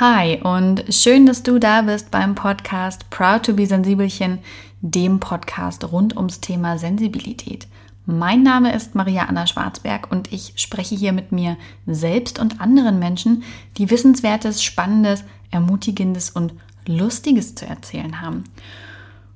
Hi 0.00 0.40
und 0.40 0.84
schön, 0.90 1.26
dass 1.26 1.42
du 1.42 1.58
da 1.58 1.82
bist 1.82 2.12
beim 2.12 2.36
Podcast 2.36 3.10
Proud 3.10 3.44
to 3.44 3.54
be 3.54 3.66
Sensibelchen, 3.66 4.38
dem 4.80 5.18
Podcast 5.18 5.90
rund 5.90 6.16
ums 6.16 6.40
Thema 6.40 6.78
Sensibilität. 6.78 7.66
Mein 8.06 8.44
Name 8.44 8.72
ist 8.72 8.94
Maria 8.94 9.24
Anna 9.24 9.48
Schwarzberg 9.48 10.12
und 10.12 10.32
ich 10.32 10.52
spreche 10.54 10.94
hier 10.94 11.12
mit 11.12 11.32
mir 11.32 11.56
selbst 11.84 12.38
und 12.38 12.60
anderen 12.60 13.00
Menschen, 13.00 13.42
die 13.76 13.90
Wissenswertes, 13.90 14.62
Spannendes, 14.62 15.24
Ermutigendes 15.50 16.30
und 16.30 16.54
Lustiges 16.86 17.56
zu 17.56 17.66
erzählen 17.66 18.20
haben. 18.20 18.44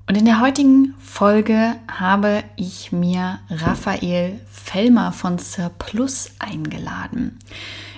Und 0.08 0.16
in 0.16 0.26
der 0.26 0.40
heutigen 0.40 0.94
Folge 1.00 1.74
habe 1.90 2.44
ich 2.54 2.92
mir 2.92 3.40
Raphael 3.50 4.38
Fellmer 4.48 5.10
von 5.10 5.40
Surplus 5.40 6.30
eingeladen. 6.38 7.40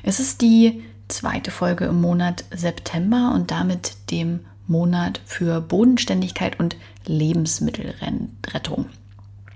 Es 0.03 0.19
ist 0.19 0.41
die 0.41 0.83
zweite 1.09 1.51
Folge 1.51 1.87
im 1.87 2.01
Monat 2.01 2.45
September 2.51 3.33
und 3.35 3.51
damit 3.51 3.97
dem 4.11 4.41
Monat 4.67 5.21
für 5.27 5.61
Bodenständigkeit 5.61 6.59
und 6.59 6.77
Lebensmittelrettung. 7.07 8.87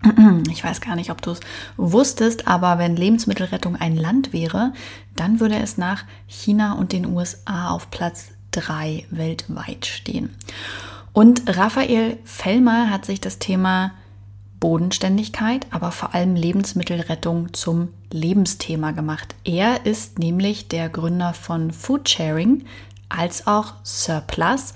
Ich 0.50 0.62
weiß 0.62 0.80
gar 0.80 0.96
nicht, 0.96 1.10
ob 1.10 1.22
du 1.22 1.32
es 1.32 1.40
wusstest, 1.76 2.46
aber 2.46 2.78
wenn 2.78 2.96
Lebensmittelrettung 2.96 3.76
ein 3.76 3.96
Land 3.96 4.32
wäre, 4.32 4.72
dann 5.16 5.40
würde 5.40 5.56
es 5.56 5.76
nach 5.76 6.04
China 6.26 6.74
und 6.74 6.92
den 6.92 7.06
USA 7.06 7.70
auf 7.70 7.90
Platz 7.90 8.28
3 8.52 9.06
weltweit 9.10 9.86
stehen. 9.86 10.30
Und 11.12 11.42
Raphael 11.56 12.18
Fellmer 12.24 12.90
hat 12.90 13.04
sich 13.04 13.20
das 13.20 13.38
Thema 13.38 13.92
Bodenständigkeit, 14.60 15.66
aber 15.70 15.90
vor 15.90 16.14
allem 16.14 16.34
Lebensmittelrettung 16.34 17.52
zum 17.54 17.88
Lebensthema 18.10 18.92
gemacht. 18.92 19.34
Er 19.44 19.86
ist 19.86 20.18
nämlich 20.18 20.68
der 20.68 20.88
Gründer 20.88 21.34
von 21.34 21.72
Foodsharing 21.72 22.64
als 23.08 23.46
auch 23.46 23.74
Surplus, 23.84 24.74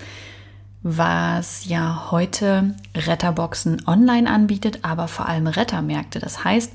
was 0.83 1.65
ja 1.67 2.11
heute 2.11 2.75
Retterboxen 2.95 3.87
online 3.87 4.29
anbietet, 4.29 4.81
aber 4.83 5.09
vor 5.09 5.29
allem 5.29 5.47
Rettermärkte. 5.47 6.19
Das 6.19 6.45
heißt, 6.45 6.73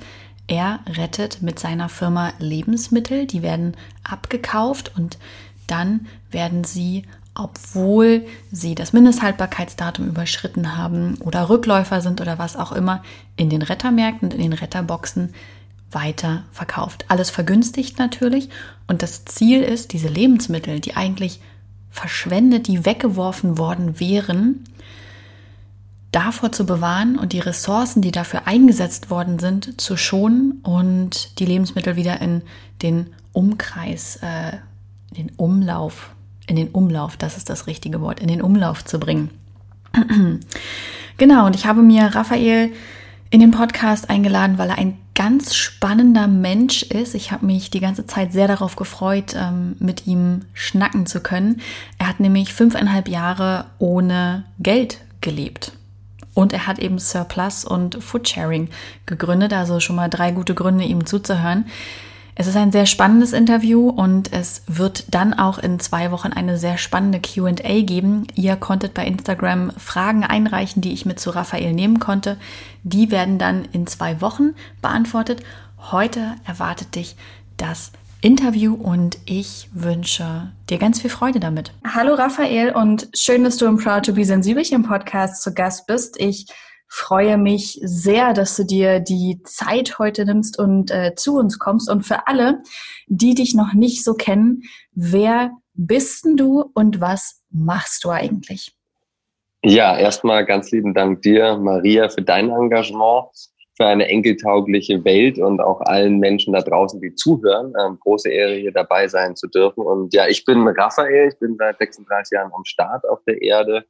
er 0.47 0.80
rettet 0.88 1.41
mit 1.41 1.59
seiner 1.59 1.89
Firma 1.89 2.31
Lebensmittel, 2.39 3.27
die 3.27 3.42
werden 3.42 3.75
abgekauft 4.03 4.94
und 4.95 5.17
dann 5.67 6.08
werden 6.31 6.64
sie 6.64 7.03
obwohl 7.38 8.25
sie 8.52 8.73
das 8.73 8.94
Mindesthaltbarkeitsdatum 8.94 10.08
überschritten 10.08 10.75
haben 10.75 11.17
oder 11.21 11.49
Rückläufer 11.49 12.02
sind 12.02 12.19
oder 12.19 12.39
was 12.39 12.55
auch 12.55 12.71
immer, 12.71 13.03
in 13.36 13.49
den 13.49 13.61
Rettermärkten 13.61 14.30
und 14.30 14.36
in 14.36 14.42
den 14.42 14.53
Retterboxen 14.53 15.33
weiter 15.91 16.43
verkauft. 16.52 17.05
Alles 17.07 17.30
vergünstigt 17.30 17.97
natürlich 17.99 18.49
und 18.88 19.02
das 19.02 19.25
Ziel 19.25 19.61
ist, 19.61 19.93
diese 19.93 20.07
Lebensmittel, 20.07 20.80
die 20.80 20.95
eigentlich 20.95 21.39
verschwendet, 21.89 22.67
die 22.67 22.85
weggeworfen 22.85 23.57
worden 23.57 23.99
wären, 23.99 24.63
davor 26.11 26.52
zu 26.52 26.65
bewahren 26.65 27.17
und 27.17 27.33
die 27.33 27.39
Ressourcen, 27.39 28.02
die 28.02 28.11
dafür 28.11 28.47
eingesetzt 28.47 29.09
worden 29.09 29.39
sind, 29.39 29.80
zu 29.80 29.97
schonen 29.97 30.59
und 30.63 31.39
die 31.39 31.45
Lebensmittel 31.45 31.95
wieder 31.95 32.21
in 32.21 32.41
den 32.81 33.08
Umkreis, 33.33 34.17
äh, 34.17 34.58
in 35.11 35.27
den 35.27 35.35
Umlauf 35.35 36.11
in 36.47 36.55
den 36.55 36.69
Umlauf, 36.69 37.17
das 37.17 37.38
ist 37.38 37.49
das 37.49 37.67
richtige 37.67 38.02
Wort, 38.02 38.19
in 38.19 38.30
den 38.30 38.41
Umlauf 38.41 38.83
zu 38.83 38.99
bringen. 38.99 39.30
genau, 41.17 41.45
und 41.45 41.55
ich 41.55 41.65
habe 41.65 41.81
mir 41.81 42.15
Raphael 42.15 42.71
in 43.30 43.41
den 43.41 43.52
Podcast 43.52 44.09
eingeladen, 44.09 44.58
weil 44.58 44.69
er 44.69 44.77
ein 44.77 44.97
ganz 45.18 45.56
spannender 45.56 46.28
Mensch 46.28 46.84
ist. 46.84 47.16
Ich 47.16 47.32
habe 47.32 47.48
mich 47.48 47.72
die 47.72 47.80
ganze 47.80 48.06
Zeit 48.06 48.32
sehr 48.32 48.48
darauf 48.48 48.76
gefreut, 48.76 49.34
ähm, 49.36 49.76
mit 49.80 50.06
ihm 50.06 50.44
schnacken 50.54 51.08
zu 51.08 51.22
können. 51.22 51.60
Er 51.98 52.08
hat 52.08 52.20
nämlich 52.20 52.54
fünfeinhalb 52.54 53.08
Jahre 53.08 53.66
ohne 53.80 54.44
Geld 54.60 55.00
gelebt. 55.22 55.72
Und 56.36 56.54
er 56.54 56.68
hat 56.68 56.78
eben 56.78 57.00
Surplus 57.00 57.66
und 57.66 57.95
Foodsharing 57.95 58.70
gegründet, 59.08 59.54
also 59.54 59.80
schon 59.80 59.95
mal 59.95 60.08
drei 60.08 60.30
gute 60.30 60.54
Gründe, 60.54 60.83
ihm 60.83 61.08
zuzuhören. 61.08 61.66
Es 62.39 62.45
ist 62.45 62.55
ein 62.55 62.71
sehr 62.71 62.86
spannendes 62.86 63.33
Interview 63.33 63.89
und 63.89 64.31
es 64.31 64.61
wird 64.67 65.05
dann 65.09 65.33
auch 65.33 65.58
in 65.58 65.80
zwei 65.80 66.11
Wochen 66.11 66.33
eine 66.33 66.59
sehr 66.59 66.77
spannende 66.77 67.20
QA 67.20 67.81
geben. 67.81 68.27
Ihr 68.36 68.55
konntet 68.58 68.93
bei 68.93 69.08
Instagram 69.08 69.71
Fragen 69.71 70.23
einreichen, 70.23 70.83
die 70.83 70.93
ich 70.93 71.08
mit 71.08 71.20
zu 71.20 71.31
Raphael 71.31 71.73
nehmen 71.73 71.99
konnte. 71.99 72.37
Die 72.83 73.09
werden 73.09 73.39
dann 73.39 73.65
in 73.71 73.87
zwei 73.87 74.21
Wochen 74.21 74.53
beantwortet. 74.83 75.42
Heute 75.92 76.36
erwartet 76.45 76.93
dich 76.93 77.15
das 77.58 77.92
Interview 78.21 78.76
und 78.76 79.17
ich 79.26 79.67
wünsche 79.73 80.52
dir 80.70 80.77
ganz 80.77 81.02
viel 81.02 81.09
Freude 81.09 81.39
damit. 81.39 81.71
Hallo 81.92 82.14
Raphael 82.14 82.70
und 82.70 83.08
schön, 83.15 83.45
dass 83.45 83.58
du 83.58 83.65
im 83.65 83.77
Proud 83.77 84.05
to 84.05 84.14
be 84.14 84.23
Sensibel 84.23 84.64
im 84.70 84.83
Podcast 84.83 85.42
zu 85.42 85.55
Gast 85.55 85.87
bist. 85.87 86.20
Ich 86.20 86.45
freue 86.87 87.37
mich 87.37 87.80
sehr, 87.83 88.33
dass 88.33 88.55
du 88.55 88.64
dir 88.64 88.99
die 88.99 89.42
Zeit 89.43 89.99
heute 89.99 90.25
nimmst 90.25 90.58
und 90.58 90.92
äh, 90.92 91.14
zu 91.15 91.37
uns 91.37 91.59
kommst. 91.59 91.89
Und 91.89 92.03
für 92.03 92.27
alle, 92.27 92.61
die 93.08 93.36
dich 93.36 93.55
noch 93.55 93.73
nicht 93.73 94.03
so 94.03 94.14
kennen, 94.14 94.64
wer 94.93 95.52
bist 95.73 96.26
denn 96.26 96.37
du 96.37 96.71
und 96.73 97.02
was 97.02 97.42
machst 97.52 98.03
du 98.03 98.09
eigentlich? 98.09 98.73
Ja, 99.64 99.97
erstmal 99.97 100.45
ganz 100.45 100.71
lieben 100.71 100.93
Dank 100.93 101.21
dir, 101.21 101.58
Maria, 101.58 102.09
für 102.09 102.21
dein 102.21 102.49
Engagement, 102.49 103.27
für 103.76 103.86
eine 103.86 104.08
enkeltaugliche 104.08 105.03
Welt 105.03 105.37
und 105.37 105.59
auch 105.59 105.81
allen 105.81 106.20
Menschen 106.20 106.53
da 106.53 106.61
draußen, 106.61 106.99
die 107.02 107.14
zuhören. 107.14 107.73
Ähm, 107.80 107.97
große 107.99 108.30
Ehre, 108.30 108.55
hier 108.55 108.71
dabei 108.71 109.08
sein 109.08 109.36
zu 109.36 109.47
dürfen. 109.47 109.81
Und 109.81 110.14
ja, 110.14 110.27
ich 110.27 110.45
bin 110.45 110.67
Raphael, 110.67 111.30
ich 111.30 111.39
bin 111.39 111.58
seit 111.58 111.77
36 111.77 112.36
Jahren 112.36 112.52
am 112.55 112.65
Start 112.65 113.08
auf 113.08 113.20
der 113.27 113.42
Erde 113.42 113.86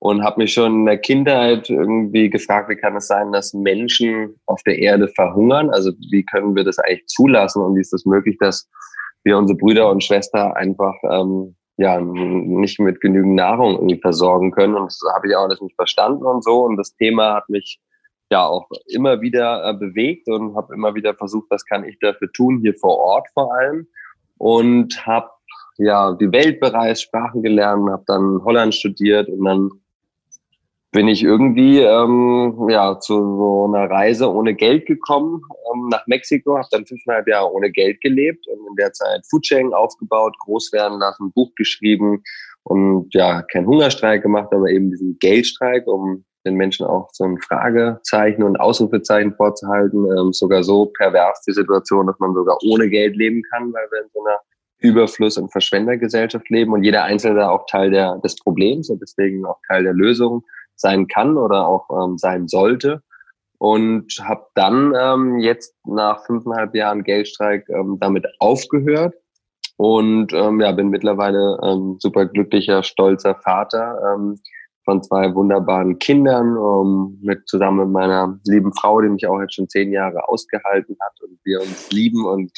und 0.00 0.24
habe 0.24 0.40
mich 0.40 0.54
schon 0.54 0.72
in 0.80 0.86
der 0.86 0.98
Kindheit 0.98 1.68
irgendwie 1.68 2.30
gefragt, 2.30 2.70
wie 2.70 2.76
kann 2.76 2.96
es 2.96 3.06
sein, 3.06 3.32
dass 3.32 3.52
Menschen 3.52 4.34
auf 4.46 4.62
der 4.62 4.78
Erde 4.78 5.08
verhungern? 5.08 5.68
Also 5.68 5.92
wie 6.10 6.24
können 6.24 6.56
wir 6.56 6.64
das 6.64 6.78
eigentlich 6.78 7.06
zulassen 7.06 7.62
und 7.62 7.76
wie 7.76 7.80
ist 7.80 7.92
das 7.92 8.06
möglich, 8.06 8.36
dass 8.40 8.68
wir 9.24 9.36
unsere 9.36 9.58
Brüder 9.58 9.90
und 9.90 10.02
Schwester 10.02 10.56
einfach 10.56 10.94
ähm, 11.10 11.54
ja 11.76 12.00
nicht 12.00 12.80
mit 12.80 13.02
genügend 13.02 13.34
Nahrung 13.34 13.74
irgendwie 13.74 14.00
versorgen 14.00 14.52
können? 14.52 14.74
Und 14.74 14.86
das 14.86 15.00
habe 15.14 15.28
ich 15.28 15.36
auch 15.36 15.48
nicht 15.48 15.76
verstanden 15.76 16.24
und 16.24 16.42
so. 16.42 16.64
Und 16.64 16.78
das 16.78 16.96
Thema 16.96 17.34
hat 17.34 17.50
mich 17.50 17.78
ja 18.32 18.46
auch 18.46 18.70
immer 18.86 19.20
wieder 19.20 19.68
äh, 19.68 19.74
bewegt 19.74 20.28
und 20.28 20.56
habe 20.56 20.72
immer 20.72 20.94
wieder 20.94 21.14
versucht, 21.14 21.50
was 21.50 21.66
kann 21.66 21.84
ich 21.84 21.98
dafür 22.00 22.32
tun, 22.32 22.60
hier 22.62 22.74
vor 22.74 22.96
Ort 22.96 23.28
vor 23.34 23.54
allem. 23.54 23.86
Und 24.38 25.06
habe 25.06 25.28
ja 25.76 26.14
die 26.14 26.32
Welt 26.32 26.58
bereist, 26.58 27.02
Sprachen 27.02 27.42
gelernt, 27.42 27.90
habe 27.90 28.04
dann 28.06 28.40
Holland 28.44 28.74
studiert 28.74 29.28
und 29.28 29.44
dann 29.44 29.70
bin 30.92 31.06
ich 31.06 31.22
irgendwie 31.22 31.80
ähm, 31.80 32.68
ja 32.68 32.98
zu 32.98 33.14
so 33.14 33.64
einer 33.66 33.88
Reise 33.88 34.32
ohne 34.32 34.54
Geld 34.54 34.86
gekommen 34.86 35.40
ähm, 35.72 35.88
nach 35.88 36.06
Mexiko, 36.06 36.56
habe 36.56 36.68
dann 36.70 36.86
fünfeinhalb 36.86 37.28
Jahre 37.28 37.52
ohne 37.52 37.70
Geld 37.70 38.00
gelebt 38.00 38.46
und 38.48 38.58
in 38.68 38.76
der 38.76 38.92
Zeit 38.92 39.22
Foodsharing 39.30 39.72
aufgebaut, 39.72 40.34
groß 40.40 40.72
werden 40.72 40.98
lassen, 40.98 41.32
Buch 41.32 41.54
geschrieben 41.54 42.22
und 42.64 43.14
ja 43.14 43.42
keinen 43.42 43.66
Hungerstreik 43.66 44.22
gemacht, 44.22 44.48
aber 44.52 44.68
eben 44.68 44.90
diesen 44.90 45.16
Geldstreik, 45.20 45.86
um 45.86 46.24
den 46.44 46.54
Menschen 46.54 46.86
auch 46.86 47.08
so 47.12 47.24
ein 47.24 47.38
Fragezeichen 47.38 48.42
und 48.42 48.58
Ausrufezeichen 48.58 49.34
vorzuhalten. 49.34 50.06
Ähm, 50.18 50.32
sogar 50.32 50.64
so 50.64 50.86
pervers 50.86 51.42
die 51.46 51.52
Situation, 51.52 52.06
dass 52.06 52.18
man 52.18 52.34
sogar 52.34 52.56
ohne 52.64 52.88
Geld 52.88 53.16
leben 53.16 53.42
kann, 53.52 53.72
weil 53.72 53.86
wir 53.90 54.02
in 54.02 54.10
so 54.12 54.24
einer 54.24 54.38
Überfluss- 54.82 55.36
und 55.36 55.52
Verschwendergesellschaft 55.52 56.48
leben 56.48 56.72
und 56.72 56.82
jeder 56.82 57.04
Einzelne 57.04 57.50
auch 57.50 57.66
Teil 57.66 57.90
der, 57.90 58.18
des 58.24 58.36
Problems 58.36 58.88
und 58.88 59.00
deswegen 59.02 59.44
auch 59.44 59.58
Teil 59.68 59.84
der 59.84 59.92
Lösung 59.92 60.42
sein 60.80 61.06
kann 61.06 61.36
oder 61.36 61.66
auch 61.66 61.88
ähm, 61.90 62.18
sein 62.18 62.48
sollte. 62.48 63.02
Und 63.58 64.06
habe 64.22 64.46
dann 64.54 64.94
ähm, 64.98 65.38
jetzt 65.38 65.74
nach 65.84 66.24
fünfeinhalb 66.24 66.74
Jahren 66.74 67.02
Geldstreik 67.02 67.68
ähm, 67.68 67.98
damit 68.00 68.26
aufgehört 68.38 69.14
und 69.80 70.34
ähm, 70.34 70.60
ja, 70.60 70.72
bin 70.72 70.90
mittlerweile 70.90 71.58
ähm, 71.62 71.96
super 72.00 72.26
glücklicher, 72.26 72.82
stolzer 72.82 73.34
Vater 73.34 73.98
ähm, 74.14 74.38
von 74.84 75.02
zwei 75.02 75.34
wunderbaren 75.34 75.98
Kindern, 75.98 76.54
ähm, 76.54 77.18
mit 77.22 77.48
zusammen 77.48 77.86
mit 77.86 77.88
meiner 77.88 78.38
lieben 78.46 78.74
Frau, 78.74 79.00
die 79.00 79.08
mich 79.08 79.26
auch 79.26 79.40
jetzt 79.40 79.54
schon 79.54 79.70
zehn 79.70 79.90
Jahre 79.90 80.28
ausgehalten 80.28 80.98
hat 81.00 81.12
und 81.22 81.38
wir 81.44 81.62
uns 81.62 81.90
lieben 81.90 82.26
und 82.26 82.52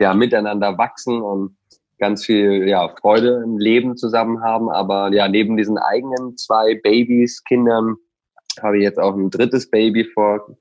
ja 0.00 0.14
miteinander 0.14 0.78
wachsen 0.78 1.20
und 1.20 1.57
ganz 1.98 2.24
viel 2.24 2.68
ja, 2.68 2.88
Freude 3.00 3.42
im 3.44 3.58
Leben 3.58 3.96
zusammen 3.96 4.42
haben. 4.42 4.70
Aber 4.70 5.12
ja, 5.12 5.28
neben 5.28 5.56
diesen 5.56 5.78
eigenen 5.78 6.36
zwei 6.36 6.74
Babys, 6.82 7.42
Kindern, 7.44 7.96
habe 8.62 8.78
ich 8.78 8.84
jetzt 8.84 8.98
auch 8.98 9.14
ein 9.14 9.30
drittes 9.30 9.70
Baby 9.70 10.04
vor 10.04 10.56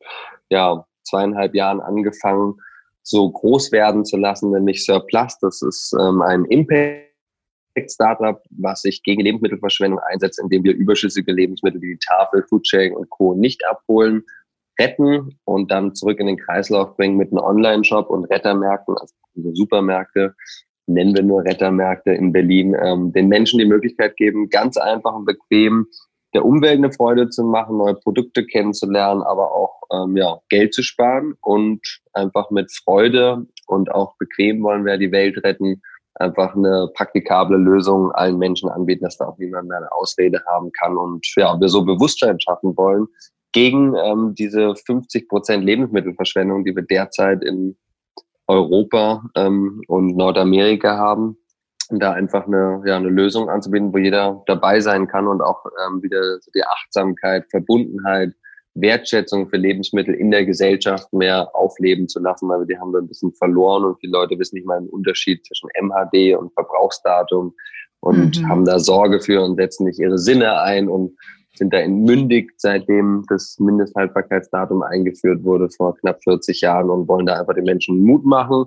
ja, 0.49 0.85
zweieinhalb 1.03 1.55
Jahren 1.55 1.79
angefangen, 1.81 2.55
so 3.03 3.31
groß 3.31 3.71
werden 3.71 4.05
zu 4.05 4.17
lassen, 4.17 4.51
nämlich 4.51 4.85
Surplus. 4.85 5.39
Das 5.39 5.61
ist 5.61 5.95
ähm, 5.99 6.21
ein 6.21 6.45
Impact. 6.45 7.07
Startup, 7.87 8.41
was 8.57 8.81
sich 8.81 9.03
gegen 9.03 9.21
Lebensmittelverschwendung 9.21 9.99
einsetzt, 9.99 10.39
indem 10.39 10.63
wir 10.63 10.73
überschüssige 10.73 11.31
Lebensmittel 11.31 11.79
wie 11.79 11.93
die 11.93 11.99
Tafel, 11.99 12.43
Foodsharing 12.49 12.95
und 12.95 13.07
Co. 13.11 13.35
nicht 13.35 13.63
abholen, 13.67 14.23
retten 14.79 15.37
und 15.45 15.71
dann 15.71 15.93
zurück 15.95 16.19
in 16.19 16.27
den 16.27 16.37
Kreislauf 16.37 16.95
bringen 16.95 17.17
mit 17.17 17.31
einem 17.31 17.43
Online-Shop 17.43 18.09
und 18.09 18.25
Rettermärkten, 18.25 18.95
also 18.97 19.13
Supermärkte, 19.53 20.35
nennen 20.87 21.15
wir 21.15 21.23
nur 21.23 21.43
Rettermärkte 21.43 22.11
in 22.11 22.31
Berlin, 22.31 22.75
ähm, 22.81 23.11
den 23.13 23.27
Menschen 23.27 23.59
die 23.59 23.65
Möglichkeit 23.65 24.17
geben, 24.17 24.49
ganz 24.49 24.77
einfach 24.77 25.13
und 25.13 25.25
bequem 25.25 25.87
der 26.33 26.45
Umwelt 26.45 26.77
eine 26.77 26.91
Freude 26.91 27.29
zu 27.29 27.43
machen, 27.43 27.77
neue 27.77 27.95
Produkte 27.95 28.45
kennenzulernen, 28.45 29.21
aber 29.21 29.53
auch 29.53 29.81
ähm, 29.93 30.17
ja, 30.17 30.37
Geld 30.49 30.73
zu 30.73 30.83
sparen 30.83 31.35
und 31.41 31.81
einfach 32.13 32.51
mit 32.51 32.71
Freude 32.71 33.45
und 33.65 33.91
auch 33.91 34.15
bequem 34.17 34.61
wollen 34.63 34.85
wir 34.85 34.97
die 34.97 35.11
Welt 35.11 35.43
retten, 35.43 35.81
einfach 36.15 36.55
eine 36.55 36.89
praktikable 36.95 37.57
Lösung 37.57 38.11
allen 38.11 38.37
Menschen 38.37 38.69
anbieten, 38.69 39.03
dass 39.03 39.17
da 39.17 39.27
auch 39.27 39.37
niemand 39.37 39.69
mehr 39.69 39.77
eine 39.77 39.91
Ausrede 39.91 40.41
haben 40.47 40.71
kann 40.71 40.97
und 40.97 41.25
ja, 41.35 41.59
wir 41.59 41.69
so 41.69 41.85
Bewusstsein 41.85 42.39
schaffen 42.39 42.75
wollen 42.75 43.07
gegen 43.53 43.95
ähm, 43.95 44.35
diese 44.37 44.75
50 44.75 45.29
Prozent 45.29 45.63
Lebensmittelverschwendung, 45.63 46.65
die 46.65 46.75
wir 46.75 46.83
derzeit 46.83 47.43
in 47.43 47.77
Europa 48.47 49.29
ähm, 49.35 49.81
und 49.87 50.15
Nordamerika 50.15 50.97
haben 50.97 51.37
da 51.89 52.13
einfach 52.13 52.47
eine, 52.47 52.81
ja, 52.85 52.97
eine 52.97 53.09
Lösung 53.09 53.49
anzubieten, 53.49 53.93
wo 53.93 53.97
jeder 53.97 54.43
dabei 54.45 54.79
sein 54.79 55.07
kann 55.07 55.27
und 55.27 55.41
auch 55.41 55.65
ähm, 55.85 56.01
wieder 56.03 56.21
die 56.53 56.63
Achtsamkeit, 56.63 57.45
Verbundenheit, 57.49 58.33
Wertschätzung 58.73 59.49
für 59.49 59.57
Lebensmittel 59.57 60.13
in 60.13 60.31
der 60.31 60.45
Gesellschaft 60.45 61.11
mehr 61.13 61.55
aufleben 61.55 62.07
zu 62.07 62.19
lassen, 62.19 62.47
weil 62.49 62.59
wir 62.59 62.65
die 62.65 62.77
haben 62.77 62.91
wir 62.91 62.99
ein 62.99 63.07
bisschen 63.07 63.33
verloren 63.33 63.85
und 63.85 64.01
die 64.03 64.07
Leute 64.07 64.37
wissen 64.37 64.55
nicht 64.55 64.67
mal 64.67 64.79
den 64.79 64.89
Unterschied 64.89 65.45
zwischen 65.45 65.69
MHD 65.81 66.37
und 66.37 66.53
Verbrauchsdatum 66.53 67.53
und 68.01 68.39
mhm. 68.39 68.49
haben 68.49 68.65
da 68.65 68.79
Sorge 68.79 69.19
für 69.19 69.43
und 69.43 69.55
setzen 69.55 69.85
nicht 69.85 69.99
ihre 69.99 70.17
Sinne 70.17 70.61
ein 70.61 70.89
und 70.89 71.17
sind 71.57 71.73
da 71.73 71.79
entmündigt, 71.79 72.51
seitdem 72.57 73.23
das 73.29 73.57
Mindesthaltbarkeitsdatum 73.59 74.81
eingeführt 74.83 75.43
wurde 75.43 75.69
vor 75.69 75.95
knapp 75.97 76.23
40 76.23 76.61
Jahren 76.61 76.89
und 76.89 77.07
wollen 77.07 77.25
da 77.25 77.39
einfach 77.39 77.55
den 77.55 77.65
Menschen 77.65 78.03
Mut 78.03 78.25
machen, 78.25 78.65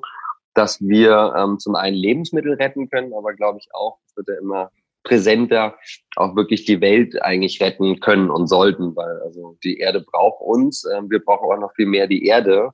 dass 0.55 0.81
wir 0.81 1.35
ähm, 1.37 1.59
zum 1.59 1.75
einen 1.77 1.97
Lebensmittel 1.97 2.55
retten 2.55 2.89
können, 2.91 3.13
aber 3.15 3.35
glaube 3.35 3.59
ich 3.59 3.69
auch, 3.73 3.99
es 4.07 4.17
wird 4.17 4.29
ja 4.29 4.35
immer 4.41 4.71
präsenter, 5.03 5.77
auch 6.17 6.37
wirklich 6.37 6.65
die 6.65 6.81
Welt 6.81 7.23
eigentlich 7.23 7.61
retten 7.61 8.01
können 8.01 8.31
und 8.31 8.49
sollten, 8.49 8.95
weil 8.97 9.21
also 9.23 9.57
die 9.65 9.79
Erde 9.79 10.01
braucht 10.01 10.41
uns, 10.43 10.85
äh, 10.85 11.01
wir 11.09 11.21
brauchen 11.21 11.51
auch 11.51 11.61
noch 11.61 11.75
viel 11.75 11.87
mehr 11.87 12.07
die 12.07 12.27
Erde. 12.27 12.71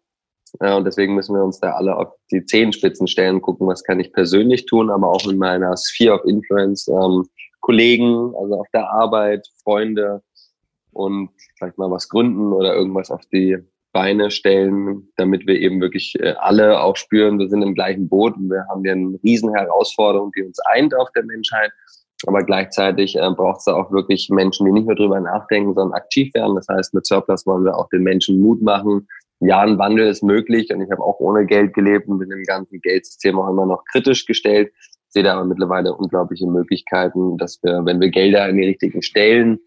Äh, 0.61 0.75
und 0.75 0.85
deswegen 0.85 1.15
müssen 1.15 1.35
wir 1.35 1.45
uns 1.45 1.61
da 1.61 1.73
alle 1.73 1.97
auf 1.97 2.09
die 2.31 2.45
Zehenspitzen 2.45 3.07
stellen, 3.07 3.43
gucken, 3.43 3.69
was 3.69 3.85
kann 3.85 4.01
ich 4.01 4.13
persönlich 4.13 4.67
tun, 4.67 4.91
aber 4.91 5.09
auch 5.09 5.27
in 5.29 5.39
meiner 5.39 5.77
Sphere 5.77 6.15
of 6.15 6.25
Influence 6.25 6.89
ähm, 6.89 7.29
Kollegen, 7.61 8.35
also 8.37 8.61
auf 8.61 8.69
der 8.73 8.91
Arbeit, 8.91 9.47
Freunde 9.63 10.23
und 10.93 11.31
vielleicht 11.59 11.79
mal 11.79 11.91
was 11.91 12.09
gründen 12.09 12.53
oder 12.53 12.75
irgendwas 12.75 13.11
auf 13.11 13.23
die 13.33 13.59
Beine 13.93 14.31
stellen, 14.31 15.09
damit 15.17 15.47
wir 15.47 15.59
eben 15.59 15.81
wirklich 15.81 16.15
äh, 16.21 16.35
alle 16.39 16.83
auch 16.83 16.97
spüren, 16.97 17.39
wir 17.39 17.49
sind 17.49 17.63
im 17.63 17.75
gleichen 17.75 18.09
Boot 18.09 18.37
und 18.37 18.51
wir 18.51 18.67
haben 18.69 18.83
hier 18.83 18.93
eine 18.93 19.19
riesen 19.25 19.55
Herausforderung, 19.55 20.33
die 20.37 20.43
uns 20.43 20.59
eint 20.67 20.95
auf 20.95 21.11
der 21.13 21.25
Menschheit. 21.25 21.73
Aber 22.27 22.43
gleichzeitig 22.43 23.17
äh, 23.17 23.31
braucht 23.31 23.61
es 23.61 23.65
da 23.65 23.75
auch 23.75 23.91
wirklich 23.91 24.29
Menschen, 24.29 24.67
die 24.67 24.73
nicht 24.73 24.87
nur 24.87 24.97
drüber 24.97 25.19
nachdenken, 25.21 25.75
sondern 25.75 25.95
aktiv 25.95 26.33
werden. 26.35 26.57
Das 26.57 26.67
heißt, 26.69 26.93
mit 26.93 27.07
Surplus 27.07 27.47
wollen 27.47 27.65
wir 27.65 27.77
auch 27.77 27.89
den 27.89 28.03
Menschen 28.03 28.41
Mut 28.41 28.61
machen. 28.61 29.09
Ja, 29.41 29.61
ein 29.61 29.79
Wandel 29.79 30.09
ist 30.09 30.23
möglich 30.23 30.71
und 30.75 30.83
ich 30.83 30.91
habe 30.91 31.03
auch 31.03 31.19
ohne 31.19 31.47
Geld 31.47 31.73
gelebt 31.73 32.09
und 32.09 32.19
bin 32.19 32.31
im 32.31 32.43
ganzen 32.43 32.81
Geldsystem 32.83 33.39
auch 33.39 33.49
immer 33.49 33.65
noch 33.65 33.83
kritisch 33.91 34.27
gestellt 34.27 34.73
sehe 35.17 35.23
da 35.23 35.33
aber 35.33 35.47
mittlerweile 35.47 35.95
unglaubliche 35.95 36.47
Möglichkeiten, 36.47 37.39
dass 37.39 37.63
wir, 37.63 37.87
wenn 37.87 38.01
wir 38.03 38.11
Gelder 38.11 38.51
in 38.51 38.59
die 38.59 38.67
richtigen 38.67 39.01
Stellen 39.01 39.61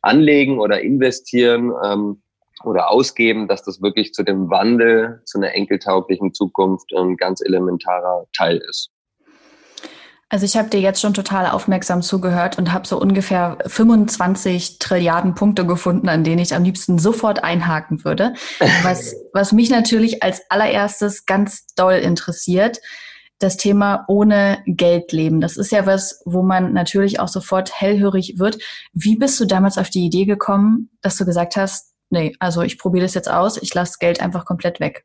anlegen 0.00 0.58
oder 0.58 0.80
investieren 0.80 1.72
ähm, 1.84 2.22
oder 2.64 2.90
ausgeben, 2.90 3.46
dass 3.46 3.62
das 3.62 3.82
wirklich 3.82 4.14
zu 4.14 4.22
dem 4.22 4.48
Wandel 4.48 5.20
zu 5.26 5.36
einer 5.36 5.52
enkeltauglichen 5.52 6.32
Zukunft 6.32 6.90
ein 6.96 7.18
ganz 7.18 7.42
elementarer 7.42 8.24
Teil 8.34 8.62
ist. 8.66 8.90
Also 10.30 10.46
ich 10.46 10.56
habe 10.56 10.70
dir 10.70 10.80
jetzt 10.80 11.02
schon 11.02 11.12
total 11.12 11.50
aufmerksam 11.50 12.00
zugehört 12.00 12.56
und 12.56 12.72
habe 12.72 12.86
so 12.86 12.98
ungefähr 12.98 13.58
25 13.66 14.78
Trilliarden 14.78 15.34
Punkte 15.34 15.66
gefunden, 15.66 16.08
an 16.08 16.24
denen 16.24 16.38
ich 16.38 16.54
am 16.54 16.64
liebsten 16.64 16.98
sofort 16.98 17.44
einhaken 17.44 18.04
würde. 18.04 18.32
Was, 18.82 19.14
was 19.34 19.52
mich 19.52 19.68
natürlich 19.68 20.22
als 20.22 20.40
allererstes 20.48 21.26
ganz 21.26 21.66
doll 21.76 21.96
interessiert, 21.96 22.78
das 23.38 23.56
Thema 23.56 24.04
ohne 24.08 24.62
Geld 24.66 25.12
leben. 25.12 25.40
Das 25.40 25.56
ist 25.56 25.72
ja 25.72 25.86
was, 25.86 26.22
wo 26.24 26.42
man 26.42 26.72
natürlich 26.72 27.20
auch 27.20 27.28
sofort 27.28 27.80
hellhörig 27.80 28.38
wird. 28.38 28.58
Wie 28.92 29.16
bist 29.16 29.38
du 29.40 29.44
damals 29.44 29.78
auf 29.78 29.90
die 29.90 30.04
Idee 30.04 30.24
gekommen, 30.24 30.90
dass 31.02 31.16
du 31.16 31.24
gesagt 31.24 31.56
hast, 31.56 31.94
nee, 32.10 32.34
also 32.38 32.62
ich 32.62 32.78
probiere 32.78 33.04
das 33.04 33.14
jetzt 33.14 33.30
aus, 33.30 33.60
ich 33.60 33.74
lasse 33.74 33.98
Geld 33.98 34.20
einfach 34.20 34.44
komplett 34.44 34.80
weg? 34.80 35.04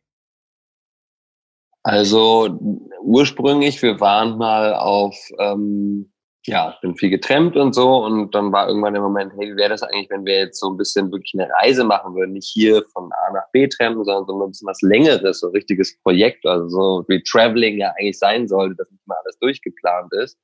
Also 1.81 2.59
ursprünglich, 3.01 3.81
wir 3.81 3.99
waren 3.99 4.37
mal 4.37 4.73
auf 4.73 5.15
ähm, 5.39 6.11
ja, 6.49 6.71
ich 6.73 6.81
bin 6.81 6.95
viel 6.95 7.11
getrennt 7.11 7.55
und 7.55 7.73
so. 7.73 8.03
Und 8.03 8.33
dann 8.33 8.51
war 8.51 8.67
irgendwann 8.67 8.93
der 8.93 9.01
Moment, 9.01 9.31
hey, 9.37 9.51
wie 9.51 9.55
wäre 9.55 9.69
das 9.69 9.83
eigentlich, 9.83 10.09
wenn 10.09 10.25
wir 10.25 10.39
jetzt 10.39 10.59
so 10.59 10.69
ein 10.69 10.77
bisschen 10.77 11.11
wirklich 11.11 11.33
eine 11.35 11.47
Reise 11.61 11.83
machen 11.83 12.15
würden, 12.15 12.33
nicht 12.33 12.49
hier 12.49 12.83
von 12.91 13.11
A 13.11 13.33
nach 13.33 13.49
B 13.51 13.67
trennen, 13.67 14.03
sondern 14.03 14.25
so 14.25 14.43
ein 14.43 14.49
bisschen 14.49 14.67
was 14.67 14.81
Längeres, 14.81 15.39
so 15.39 15.47
ein 15.47 15.53
richtiges 15.53 15.99
Projekt, 16.01 16.45
also 16.45 16.67
so 16.67 17.05
wie 17.07 17.21
Traveling 17.23 17.77
ja 17.77 17.93
eigentlich 17.99 18.17
sein 18.17 18.47
sollte, 18.47 18.75
dass 18.77 18.89
nicht 18.89 19.07
mal 19.07 19.17
alles 19.23 19.37
durchgeplant 19.39 20.11
ist. 20.13 20.37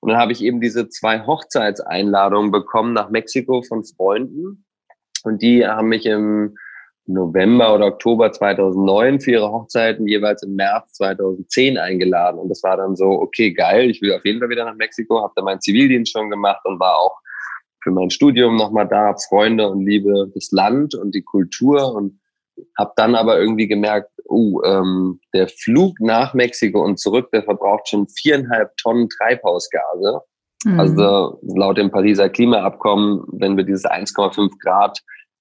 Und 0.00 0.10
dann 0.10 0.18
habe 0.18 0.30
ich 0.30 0.42
eben 0.42 0.60
diese 0.60 0.88
zwei 0.88 1.26
Hochzeitseinladungen 1.26 2.52
bekommen 2.52 2.92
nach 2.92 3.10
Mexiko 3.10 3.62
von 3.62 3.84
Freunden. 3.84 4.64
Und 5.24 5.42
die 5.42 5.66
haben 5.66 5.88
mich 5.88 6.06
im 6.06 6.56
November 7.08 7.74
oder 7.74 7.86
Oktober 7.86 8.30
2009 8.30 9.20
für 9.20 9.32
ihre 9.32 9.50
Hochzeiten 9.50 10.06
jeweils 10.06 10.42
im 10.42 10.54
März 10.54 10.92
2010 10.94 11.78
eingeladen. 11.78 12.38
Und 12.38 12.48
das 12.48 12.62
war 12.62 12.76
dann 12.76 12.96
so, 12.96 13.06
okay, 13.06 13.52
geil, 13.52 13.90
ich 13.90 14.02
will 14.02 14.12
auf 14.12 14.24
jeden 14.24 14.40
Fall 14.40 14.50
wieder 14.50 14.64
nach 14.64 14.76
Mexiko, 14.76 15.22
habe 15.22 15.32
da 15.34 15.42
meinen 15.42 15.60
Zivildienst 15.60 16.12
schon 16.12 16.30
gemacht 16.30 16.60
und 16.64 16.78
war 16.78 16.98
auch 16.98 17.18
für 17.82 17.90
mein 17.90 18.10
Studium 18.10 18.56
nochmal 18.56 18.86
da, 18.86 19.14
Freunde 19.28 19.68
und 19.68 19.84
liebe 19.84 20.30
das 20.34 20.50
Land 20.52 20.94
und 20.94 21.14
die 21.14 21.22
Kultur 21.22 21.94
und 21.94 22.20
habe 22.76 22.92
dann 22.96 23.14
aber 23.14 23.38
irgendwie 23.38 23.68
gemerkt, 23.68 24.10
uh, 24.28 24.62
ähm, 24.64 25.20
der 25.32 25.48
Flug 25.48 25.98
nach 26.00 26.34
Mexiko 26.34 26.84
und 26.84 26.98
zurück, 26.98 27.30
der 27.32 27.44
verbraucht 27.44 27.88
schon 27.88 28.08
viereinhalb 28.08 28.76
Tonnen 28.76 29.08
Treibhausgase. 29.08 30.20
Mhm. 30.64 30.80
Also 30.80 31.40
laut 31.42 31.78
dem 31.78 31.90
Pariser 31.90 32.28
Klimaabkommen, 32.28 33.22
wenn 33.32 33.56
wir 33.56 33.64
dieses 33.64 33.84
1,5 33.84 34.50
Grad 34.60 35.00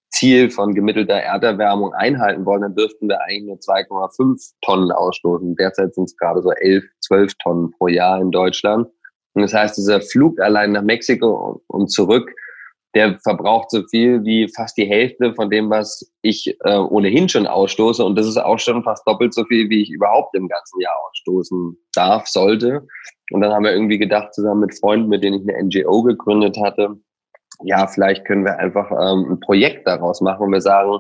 Ziel 0.09 0.50
von 0.50 0.74
gemittelter 0.74 1.15
Erderwärmung 1.15 1.94
einhalten 1.94 2.45
wollen, 2.45 2.62
dann 2.62 2.75
dürften 2.75 3.09
wir 3.09 3.21
eigentlich 3.21 3.44
nur 3.44 3.57
2,5 3.57 4.54
Tonnen 4.62 4.92
ausstoßen. 4.92 5.56
Derzeit 5.56 5.94
sind 5.94 6.06
es 6.06 6.18
gerade 6.18 6.42
so 6.42 6.51
11, 6.51 6.83
12 7.01 7.33
Tonnen 7.44 7.71
pro 7.71 7.88
Jahr 7.88 8.21
in 8.21 8.31
Deutschland. 8.31 8.88
Und 9.33 9.42
das 9.42 9.54
heißt, 9.54 9.77
dieser 9.77 10.01
Flug 10.01 10.39
allein 10.39 10.71
nach 10.71 10.81
Mexiko 10.81 11.62
und 11.68 11.92
zurück, 11.92 12.31
der 12.95 13.19
verbraucht 13.19 13.69
so 13.69 13.83
viel 13.83 14.23
wie 14.23 14.52
fast 14.56 14.76
die 14.78 14.87
Hälfte 14.87 15.35
von 15.35 15.52
dem, 15.52 15.69
was 15.69 16.11
ich 16.23 16.57
äh, 16.64 16.78
ohnehin 16.78 17.30
schon 17.30 17.45
ausstoße. 17.45 18.04
Und 18.04 18.18
das 18.18 18.26
ist 18.26 18.37
auch 18.37 18.57
schon 18.57 18.83
fast 18.83 19.06
doppelt 19.06 19.33
so 19.35 19.44
viel, 19.45 19.69
wie 19.69 19.83
ich 19.83 19.92
überhaupt 19.92 20.33
im 20.35 20.47
ganzen 20.47 20.81
Jahr 20.81 20.95
ausstoßen 21.07 21.78
darf, 21.94 22.28
sollte. 22.28 22.87
Und 23.31 23.42
dann 23.42 23.54
haben 23.54 23.66
wir 23.66 23.73
irgendwie 23.73 23.99
gedacht, 23.99 24.33
zusammen 24.33 24.61
mit 24.61 24.80
Freunden, 24.80 25.09
mit 25.09 25.23
denen 25.23 25.42
ich 25.42 25.47
eine 25.47 25.66
NGO 25.66 26.02
gegründet 26.02 26.57
hatte, 26.59 26.95
ja, 27.64 27.87
vielleicht 27.87 28.26
können 28.26 28.45
wir 28.45 28.59
einfach 28.59 28.92
ähm, 28.92 29.31
ein 29.31 29.40
Projekt 29.40 29.87
daraus 29.87 30.21
machen 30.21 30.44
und 30.44 30.52
wir 30.52 30.61
sagen, 30.61 30.99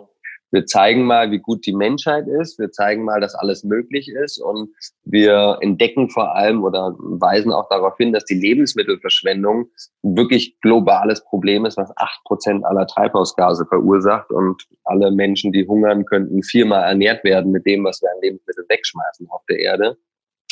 wir 0.51 0.65
zeigen 0.65 1.03
mal, 1.03 1.29
wie 1.31 1.39
gut 1.39 1.65
die 1.65 1.75
Menschheit 1.75 2.27
ist, 2.27 2.57
wir 2.57 2.71
zeigen 2.71 3.03
mal, 3.03 3.19
dass 3.19 3.35
alles 3.35 3.63
möglich 3.63 4.09
ist. 4.09 4.39
Und 4.39 4.69
wir 5.03 5.57
entdecken 5.61 6.09
vor 6.09 6.35
allem 6.35 6.63
oder 6.63 6.95
weisen 6.97 7.51
auch 7.51 7.67
darauf 7.69 7.97
hin, 7.97 8.13
dass 8.13 8.23
die 8.23 8.39
Lebensmittelverschwendung 8.39 9.69
wirklich 10.03 10.57
globales 10.61 11.23
Problem 11.25 11.65
ist, 11.65 11.77
was 11.77 11.91
acht 11.97 12.23
Prozent 12.23 12.65
aller 12.65 12.87
Treibhausgase 12.87 13.65
verursacht. 13.65 14.31
Und 14.31 14.63
alle 14.85 15.11
Menschen, 15.11 15.51
die 15.51 15.67
hungern, 15.67 16.05
könnten 16.05 16.41
viermal 16.43 16.83
ernährt 16.83 17.25
werden 17.25 17.51
mit 17.51 17.65
dem, 17.65 17.83
was 17.83 18.01
wir 18.01 18.09
an 18.09 18.21
Lebensmitteln 18.21 18.67
wegschmeißen 18.69 19.27
auf 19.29 19.41
der 19.49 19.59
Erde 19.59 19.97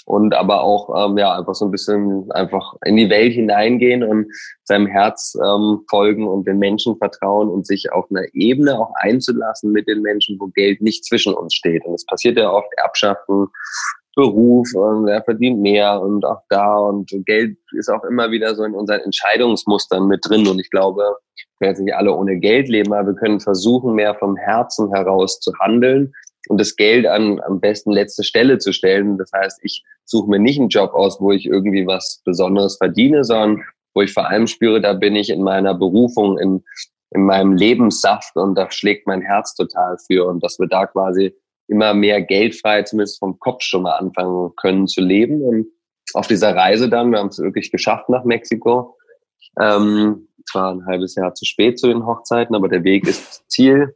und 0.06 0.36
aber 0.36 0.62
auch 0.62 0.90
ähm, 1.10 1.18
ja 1.18 1.38
einfach 1.38 1.56
so 1.56 1.66
ein 1.66 1.72
bisschen 1.72 2.32
einfach 2.32 2.76
in 2.86 2.96
die 2.96 3.10
Welt 3.10 3.34
hineingehen 3.34 4.04
und 4.04 4.28
seinem 4.64 4.88
Herz 4.88 5.36
ähm, 5.44 5.82
folgen 5.90 6.28
und 6.28 6.48
den 6.48 6.60
Menschen 6.60 6.96
vertrauen 6.98 7.50
und 7.50 7.66
sich 7.66 7.92
auf 7.92 8.06
einer 8.10 8.26
Ebene 8.34 8.80
auch 8.80 8.94
einzulassen 9.00 9.72
mit 9.72 9.88
den 9.88 10.02
Menschen, 10.02 10.38
wo 10.40 10.48
Geld 10.48 10.82
nicht 10.82 11.06
zwischen 11.06 11.34
uns 11.34 11.56
steht. 11.56 11.84
Und 11.86 11.96
es 11.96 12.06
passiert 12.06 12.38
ja 12.38 12.52
oft 12.52 12.70
Erbschaften, 12.78 13.48
Beruf, 14.16 14.74
und 14.74 15.08
wer 15.08 15.22
verdient 15.24 15.60
mehr 15.60 16.02
und 16.02 16.24
auch 16.24 16.42
da 16.48 16.78
und 16.78 17.12
Geld 17.26 17.58
ist 17.78 17.90
auch 17.90 18.04
immer 18.06 18.32
wieder 18.32 18.56
so 18.56 18.64
in 18.64 18.74
unseren 18.74 19.02
Entscheidungsmustern 19.02 20.08
mit 20.08 20.22
drin 20.26 20.48
und 20.48 20.58
ich 20.58 20.72
glaube, 20.72 21.04
wir 21.60 21.68
jetzt 21.70 21.82
nicht 21.82 21.94
alle 21.94 22.14
ohne 22.14 22.40
Geld 22.40 22.70
leben, 22.70 22.94
aber 22.94 23.10
wir 23.10 23.16
können 23.16 23.42
versuchen, 23.42 23.94
mehr 23.94 24.16
vom 24.16 24.38
Herzen 24.38 24.94
heraus 24.94 25.42
zu 25.42 25.52
handeln 25.60 26.14
und 26.50 26.60
das 26.60 26.75
Geld 26.75 27.06
an 27.06 27.40
am 27.42 27.60
besten 27.60 27.92
letzte 27.92 28.24
Stelle 28.24 28.58
zu 28.58 28.74
stellen. 28.74 29.18
Das 29.18 29.32
heißt, 29.34 29.60
ich 29.64 29.84
suche 30.06 30.30
mir 30.30 30.40
nicht 30.40 30.60
einen 30.60 30.70
Job 30.70 30.94
aus, 30.94 31.20
wo 31.20 31.32
ich 31.32 31.46
irgendwie 31.46 31.88
was 31.88 32.22
Besonderes 32.25 32.78
verdiene, 32.78 33.24
sondern 33.24 33.64
wo 33.94 34.02
ich 34.02 34.14
vor 34.14 34.28
allem 34.28 34.48
spüre, 34.48 34.82
da 34.82 34.94
bin 34.94 35.16
ich 35.16 35.30
in 35.30 35.42
meiner 35.42 35.74
Berufung, 35.74 36.38
in, 36.38 36.64
in 37.12 37.24
meinem 37.24 37.54
Lebenssaft 37.54 38.36
und 38.36 38.56
da 38.56 38.70
schlägt 38.70 39.08
mein 39.08 39.22
Herz 39.22 39.56
total 39.56 39.98
für 40.06 40.28
und 40.28 40.44
dass 40.44 40.60
wir 40.60 40.68
da 40.68 40.86
quasi 40.86 41.34
immer 41.68 41.94
mehr 41.94 42.22
geldfrei, 42.22 42.84
zumindest 42.84 43.20
vom 43.20 43.40
Kopf 43.40 43.64
schon 43.64 43.84
mal 43.84 43.96
anfangen 43.96 44.52
können 44.58 44.88
zu 44.88 45.02
leben 45.02 45.42
und 45.42 45.68
auf 46.14 46.28
dieser 46.28 46.56
Reise 46.56 46.90
dann, 46.90 47.12
wir 47.12 47.20
haben 47.20 47.30
es 47.30 47.40
wirklich 47.40 47.72
geschafft 47.72 48.10
nach 48.10 48.25
Mexiko. 48.25 48.98
Ähm, 49.60 50.28
zwar 50.50 50.74
ein 50.74 50.86
halbes 50.86 51.16
Jahr 51.16 51.34
zu 51.34 51.46
spät 51.46 51.80
zu 51.80 51.88
den 51.88 52.06
Hochzeiten, 52.06 52.56
aber 52.56 52.70
der 52.70 52.84
Weg 52.84 53.08
ist 53.08 53.50
Ziel. 53.50 53.96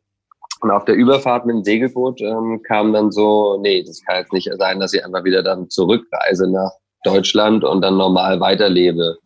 Und 0.61 0.71
auf 0.71 0.85
der 0.85 0.95
Überfahrt 0.95 1.45
mit 1.45 1.55
dem 1.55 1.63
Segelboot 1.63 2.21
ähm, 2.21 2.61
kam 2.63 2.93
dann 2.93 3.11
so, 3.11 3.57
nee, 3.61 3.83
das 3.83 4.03
kann 4.05 4.17
jetzt 4.17 4.33
nicht 4.33 4.49
sein, 4.57 4.79
dass 4.79 4.93
ich 4.93 5.03
einfach 5.05 5.23
wieder 5.23 5.41
dann 5.41 5.69
zurückreise 5.69 6.51
nach 6.51 6.71
Deutschland 7.03 7.63
und 7.63 7.81
dann 7.81 7.97
normal 7.97 8.39
weiterlebe. 8.39 9.17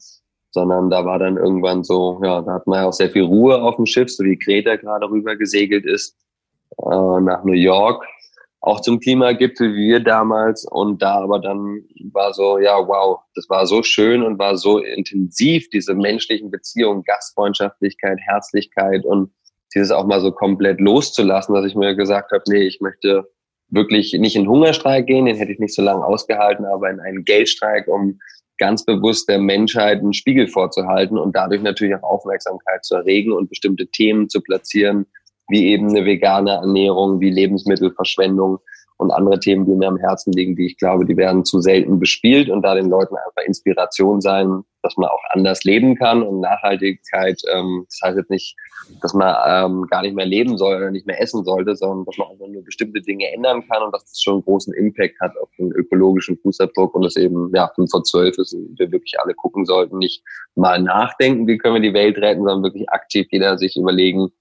Sondern 0.52 0.92
da 0.92 1.04
war 1.04 1.18
dann 1.18 1.38
irgendwann 1.38 1.84
so, 1.84 2.22
ja, 2.24 2.42
da 2.42 2.54
hat 2.54 2.68
man 2.68 2.82
ja 2.82 2.88
auch 2.88 2.94
sehr 2.94 3.10
viel 3.10 3.24
Ruhe 3.24 3.62
auf 3.62 3.78
dem 3.78 3.88
Schiff, 3.88 4.10
so 4.10 4.24
wie 4.24 4.38
Greta 4.38 4.76
gerade 4.76 5.10
rüber 5.10 5.36
gesegelt 5.36 5.86
ist, 5.86 6.16
äh, 6.78 7.22
nach 7.22 7.44
New 7.44 7.54
York 7.54 8.06
auch 8.64 8.80
zum 8.80 9.02
Klimagipfel 9.02 9.74
wie 9.76 9.90
wir 9.90 10.00
damals. 10.00 10.66
Und 10.66 11.02
da 11.02 11.22
aber 11.22 11.40
dann 11.40 11.84
war 12.14 12.34
so, 12.34 12.58
ja, 12.60 12.78
wow, 12.88 13.20
das 13.36 13.50
war 13.50 13.68
so 13.68 13.84
schön 13.84 14.24
und 14.24 14.40
war 14.40 14.58
so 14.58 14.80
intensiv, 14.80 15.70
diese 15.70 15.94
menschlichen 15.94 16.50
Beziehungen, 16.50 17.04
Gastfreundschaftlichkeit, 17.04 18.20
Herzlichkeit 18.22 19.04
und 19.04 19.32
dieses 19.76 19.92
auch 19.92 20.06
mal 20.06 20.22
so 20.22 20.32
komplett 20.32 20.80
loszulassen, 20.80 21.56
dass 21.56 21.66
ich 21.66 21.76
mir 21.76 21.96
gesagt 21.96 22.32
habe, 22.32 22.44
nee, 22.48 22.64
ich 22.64 22.82
möchte 22.82 23.28
wirklich 23.70 24.14
nicht 24.14 24.36
in 24.36 24.48
Hungerstreik 24.48 25.08
gehen, 25.08 25.26
den 25.26 25.36
hätte 25.36 25.52
ich 25.52 25.60
nicht 25.60 25.74
so 25.74 25.82
lange 25.82 26.06
ausgehalten, 26.06 26.66
aber 26.66 26.90
in 26.90 27.00
einen 27.00 27.24
Geldstreik, 27.24 27.88
um 27.88 28.20
ganz 28.60 28.86
bewusst 28.86 29.28
der 29.28 29.40
Menschheit 29.40 30.00
einen 30.00 30.14
Spiegel 30.14 30.48
vorzuhalten 30.48 31.18
und 31.18 31.36
dadurch 31.36 31.62
natürlich 31.62 31.96
auch 31.96 32.04
Aufmerksamkeit 32.04 32.86
zu 32.86 32.96
erregen 32.96 33.32
und 33.32 33.50
bestimmte 33.50 33.88
Themen 33.88 34.30
zu 34.30 34.42
platzieren, 34.42 35.06
wie 35.50 35.68
eben 35.68 35.90
eine 35.90 36.06
vegane 36.06 36.52
Ernährung, 36.52 37.20
wie 37.20 37.32
Lebensmittelverschwendung 37.32 38.60
und 39.04 39.12
andere 39.12 39.40
Themen, 39.40 39.66
die 39.66 39.76
mir 39.76 39.88
am 39.88 39.98
Herzen 39.98 40.34
liegen, 40.34 40.56
die 40.56 40.66
ich 40.66 40.78
glaube, 40.78 41.06
die 41.06 41.18
werden 41.18 41.46
zu 41.46 41.62
selten 41.62 42.00
bespielt 42.00 42.50
und 42.50 42.64
da 42.64 42.74
den 42.74 42.90
Leuten 42.90 43.16
einfach 43.16 43.46
Inspiration 43.46 44.22
sein, 44.22 44.64
dass 44.82 44.98
man 44.98 45.10
auch 45.10 45.22
anders 45.30 45.64
leben 45.64 45.96
kann 45.96 46.24
und 46.24 46.42
Nachhaltigkeit, 46.42 47.42
ähm, 47.54 47.86
das 47.88 48.00
heißt 48.04 48.18
jetzt 48.18 48.30
nicht, 48.30 48.56
dass 49.02 49.14
man 49.14 49.36
ähm, 49.48 49.88
gar 49.90 50.02
nicht 50.02 50.16
mehr 50.16 50.26
leben 50.26 50.58
soll 50.58 50.76
oder 50.76 50.92
nicht 50.92 51.08
mehr 51.08 51.22
essen 51.22 51.44
sollte, 51.46 51.76
sondern 51.76 52.06
dass 52.06 52.18
man 52.18 52.30
einfach 52.30 52.48
nur 52.48 52.64
bestimmte 52.64 53.02
Dinge 53.02 53.32
ändern 53.32 53.66
kann 53.68 53.82
und 53.84 53.94
dass 53.94 54.04
das 54.04 54.22
schon 54.22 54.36
einen 54.36 54.44
großen 54.44 54.74
Impact 54.74 55.20
hat 55.22 55.32
auf 55.42 55.50
den 55.58 55.72
ökologischen 55.72 56.38
Fußabdruck 56.38 56.94
und 56.96 57.04
das 57.04 57.16
eben, 57.16 57.50
ja, 57.56 57.72
5 57.76 57.90
vor 57.90 58.04
12 58.04 58.38
ist 58.40 58.54
und 58.54 58.78
wir 58.78 58.92
wirklich 58.92 59.20
alle 59.20 59.34
gucken 59.34 59.66
sollten, 59.66 60.00
nicht 60.00 60.22
mal 60.56 60.82
nachdenken, 60.82 61.48
wie 61.48 61.58
können 61.58 61.76
wir 61.76 61.82
die 61.82 61.94
Welt 61.94 62.18
retten, 62.18 62.44
sondern 62.44 62.64
wirklich 62.64 62.90
aktiv 62.90 63.28
jeder 63.32 63.58
sich 63.58 63.78
überlegen, 63.78 64.32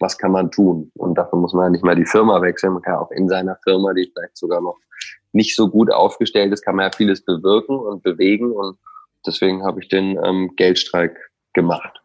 was 0.00 0.18
kann 0.18 0.32
man 0.32 0.50
tun? 0.50 0.90
Und 0.94 1.16
dafür 1.16 1.38
muss 1.38 1.52
man 1.52 1.64
ja 1.64 1.70
nicht 1.70 1.84
mal 1.84 1.96
die 1.96 2.06
Firma 2.06 2.40
wechseln. 2.42 2.74
Man 2.74 2.82
kann 2.82 2.96
auch 2.96 3.10
in 3.10 3.28
seiner 3.28 3.56
Firma, 3.64 3.92
die 3.92 4.10
vielleicht 4.12 4.36
sogar 4.36 4.60
noch 4.60 4.78
nicht 5.32 5.54
so 5.54 5.68
gut 5.68 5.92
aufgestellt 5.92 6.52
ist, 6.52 6.62
kann 6.62 6.76
man 6.76 6.86
ja 6.86 6.96
vieles 6.96 7.24
bewirken 7.24 7.78
und 7.78 8.02
bewegen. 8.02 8.52
Und 8.52 8.78
deswegen 9.26 9.64
habe 9.64 9.80
ich 9.80 9.88
den 9.88 10.18
ähm, 10.24 10.52
Geldstreik 10.56 11.16
gemacht. 11.52 12.02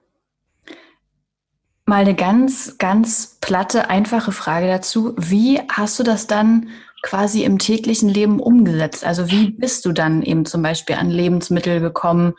Mal 1.85 2.01
eine 2.01 2.15
ganz, 2.15 2.77
ganz 2.77 3.37
platte, 3.41 3.89
einfache 3.89 4.31
Frage 4.31 4.67
dazu. 4.67 5.13
Wie 5.17 5.59
hast 5.69 5.99
du 5.99 6.03
das 6.03 6.27
dann 6.27 6.69
quasi 7.01 7.43
im 7.43 7.59
täglichen 7.59 8.09
Leben 8.09 8.39
umgesetzt? 8.39 9.05
Also 9.05 9.29
wie 9.29 9.51
bist 9.51 9.85
du 9.85 9.91
dann 9.91 10.21
eben 10.21 10.45
zum 10.45 10.61
Beispiel 10.61 10.95
an 10.95 11.09
Lebensmittel 11.09 11.79
gekommen? 11.79 12.33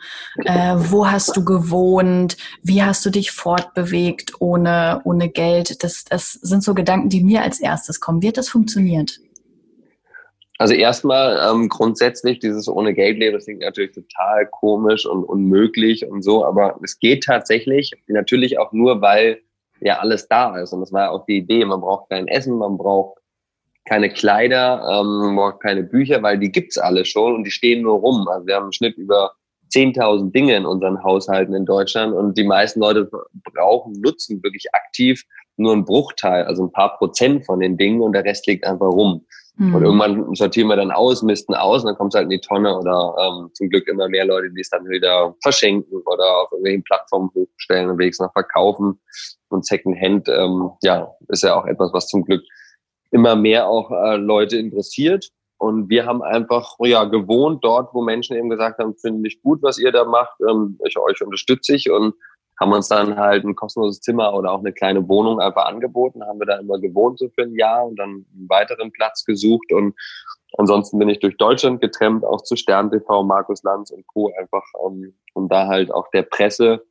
Äh, 0.45 0.75
wo 0.77 1.09
hast 1.09 1.35
du 1.35 1.43
gewohnt? 1.43 2.37
Wie 2.61 2.83
hast 2.83 3.05
du 3.05 3.09
dich 3.09 3.31
fortbewegt 3.31 4.33
ohne, 4.39 5.01
ohne 5.03 5.29
Geld? 5.29 5.83
Das, 5.83 6.05
das 6.05 6.33
sind 6.33 6.63
so 6.63 6.73
Gedanken, 6.73 7.09
die 7.09 7.23
mir 7.23 7.41
als 7.41 7.59
erstes 7.59 7.99
kommen. 7.99 8.21
Wie 8.21 8.29
hat 8.29 8.37
das 8.37 8.49
funktioniert? 8.49 9.19
Also 10.59 10.75
erstmal 10.75 11.39
ähm, 11.51 11.67
grundsätzlich 11.67 12.39
dieses 12.39 12.69
ohne 12.69 12.93
Geld 12.93 13.17
leben, 13.17 13.33
das 13.33 13.45
klingt 13.45 13.61
natürlich 13.61 13.91
total 13.91 14.47
komisch 14.47 15.05
und 15.05 15.23
unmöglich 15.23 16.07
und 16.07 16.21
so, 16.21 16.45
aber 16.45 16.79
es 16.83 16.99
geht 16.99 17.23
tatsächlich 17.23 17.91
natürlich 18.07 18.59
auch 18.59 18.71
nur, 18.71 19.01
weil 19.01 19.41
ja 19.81 19.99
alles 19.99 20.27
da 20.27 20.57
ist 20.57 20.71
und 20.71 20.81
das 20.81 20.93
war 20.93 21.05
ja 21.05 21.09
auch 21.09 21.25
die 21.25 21.37
Idee. 21.37 21.65
Man 21.65 21.81
braucht 21.81 22.09
kein 22.09 22.27
Essen, 22.27 22.57
man 22.57 22.77
braucht 22.77 23.17
keine 23.85 24.09
Kleider, 24.09 24.81
ähm, 24.89 25.39
keine 25.61 25.83
Bücher, 25.83 26.21
weil 26.23 26.39
die 26.39 26.51
gibt's 26.51 26.77
alle 26.77 27.05
schon 27.05 27.35
und 27.35 27.43
die 27.43 27.51
stehen 27.51 27.81
nur 27.81 27.99
rum. 27.99 28.27
Also 28.27 28.47
wir 28.47 28.55
haben 28.55 28.65
im 28.65 28.71
Schnitt 28.71 28.97
über 28.97 29.31
10.000 29.73 30.31
Dinge 30.31 30.55
in 30.55 30.65
unseren 30.65 31.03
Haushalten 31.03 31.53
in 31.55 31.65
Deutschland 31.65 32.13
und 32.13 32.37
die 32.37 32.43
meisten 32.43 32.79
Leute 32.79 33.09
brauchen, 33.53 33.93
nutzen 34.01 34.41
wirklich 34.43 34.65
aktiv 34.73 35.23
nur 35.57 35.73
einen 35.73 35.85
Bruchteil, 35.85 36.45
also 36.45 36.63
ein 36.63 36.71
paar 36.71 36.97
Prozent 36.97 37.45
von 37.45 37.59
den 37.59 37.77
Dingen 37.77 38.01
und 38.01 38.13
der 38.13 38.25
Rest 38.25 38.47
liegt 38.47 38.65
einfach 38.65 38.87
rum. 38.87 39.25
Mhm. 39.55 39.75
Und 39.75 39.83
irgendwann 39.83 40.35
sortieren 40.35 40.67
wir 40.69 40.75
dann 40.75 40.91
aus, 40.91 41.21
misten 41.21 41.53
aus 41.53 41.81
und 41.81 41.87
dann 41.87 41.97
kommt 41.97 42.13
es 42.13 42.17
halt 42.17 42.25
in 42.25 42.31
die 42.31 42.39
Tonne 42.39 42.75
oder 42.75 43.15
ähm, 43.19 43.49
zum 43.53 43.69
Glück 43.69 43.87
immer 43.87 44.09
mehr 44.09 44.25
Leute, 44.25 44.49
die 44.51 44.61
es 44.61 44.69
dann 44.69 44.87
wieder 44.89 45.35
verschenken 45.43 46.01
oder 46.05 46.23
auf 46.41 46.51
irgendwelchen 46.51 46.83
Plattformen 46.83 47.29
hochstellen 47.35 47.89
und 47.89 47.99
wenigstens 47.99 48.25
noch 48.25 48.33
verkaufen. 48.33 48.99
Und 49.49 49.65
Secondhand, 49.65 50.27
ähm, 50.29 50.71
ja, 50.81 51.11
ist 51.27 51.43
ja 51.43 51.55
auch 51.55 51.65
etwas, 51.65 51.93
was 51.93 52.07
zum 52.07 52.23
Glück 52.23 52.41
immer 53.13 53.35
mehr 53.35 53.67
auch 53.67 53.91
äh, 53.91 54.17
Leute 54.17 54.57
interessiert. 54.57 55.29
Und 55.57 55.87
wir 55.87 56.05
haben 56.05 56.21
einfach 56.21 56.75
ja 56.79 57.05
gewohnt 57.05 57.63
dort, 57.63 57.93
wo 57.93 58.01
Menschen 58.01 58.35
eben 58.35 58.49
gesagt 58.49 58.79
haben, 58.79 58.95
finde 58.95 59.27
ich 59.27 59.41
gut, 59.41 59.61
was 59.61 59.77
ihr 59.77 59.91
da 59.91 60.03
macht, 60.03 60.35
ähm, 60.49 60.77
ich 60.85 60.97
euch 60.97 61.21
unterstütze 61.21 61.75
ich 61.75 61.89
und 61.89 62.15
haben 62.59 62.73
uns 62.73 62.87
dann 62.89 63.17
halt 63.17 63.45
ein 63.45 63.55
kostenloses 63.55 64.01
Zimmer 64.01 64.33
oder 64.33 64.51
auch 64.51 64.59
eine 64.59 64.73
kleine 64.73 65.07
Wohnung 65.07 65.39
einfach 65.39 65.65
angeboten, 65.65 66.23
haben 66.23 66.39
wir 66.39 66.45
da 66.45 66.57
immer 66.57 66.79
gewohnt 66.79 67.19
so 67.19 67.29
für 67.29 67.43
ein 67.43 67.55
Jahr 67.55 67.85
und 67.85 67.97
dann 67.97 68.09
einen 68.09 68.49
weiteren 68.49 68.91
Platz 68.91 69.23
gesucht 69.25 69.71
und 69.71 69.95
ansonsten 70.57 70.99
bin 70.99 71.09
ich 71.09 71.19
durch 71.19 71.37
Deutschland 71.37 71.81
getrennt, 71.81 72.23
auch 72.25 72.41
zu 72.41 72.55
Stern 72.55 72.91
TV, 72.91 73.23
Markus 73.23 73.63
Lanz 73.63 73.89
und 73.91 74.05
Co. 74.07 74.31
einfach, 74.37 74.63
um, 74.79 75.13
um 75.33 75.47
da 75.47 75.67
halt 75.67 75.91
auch 75.91 76.09
der 76.11 76.23
Presse 76.23 76.83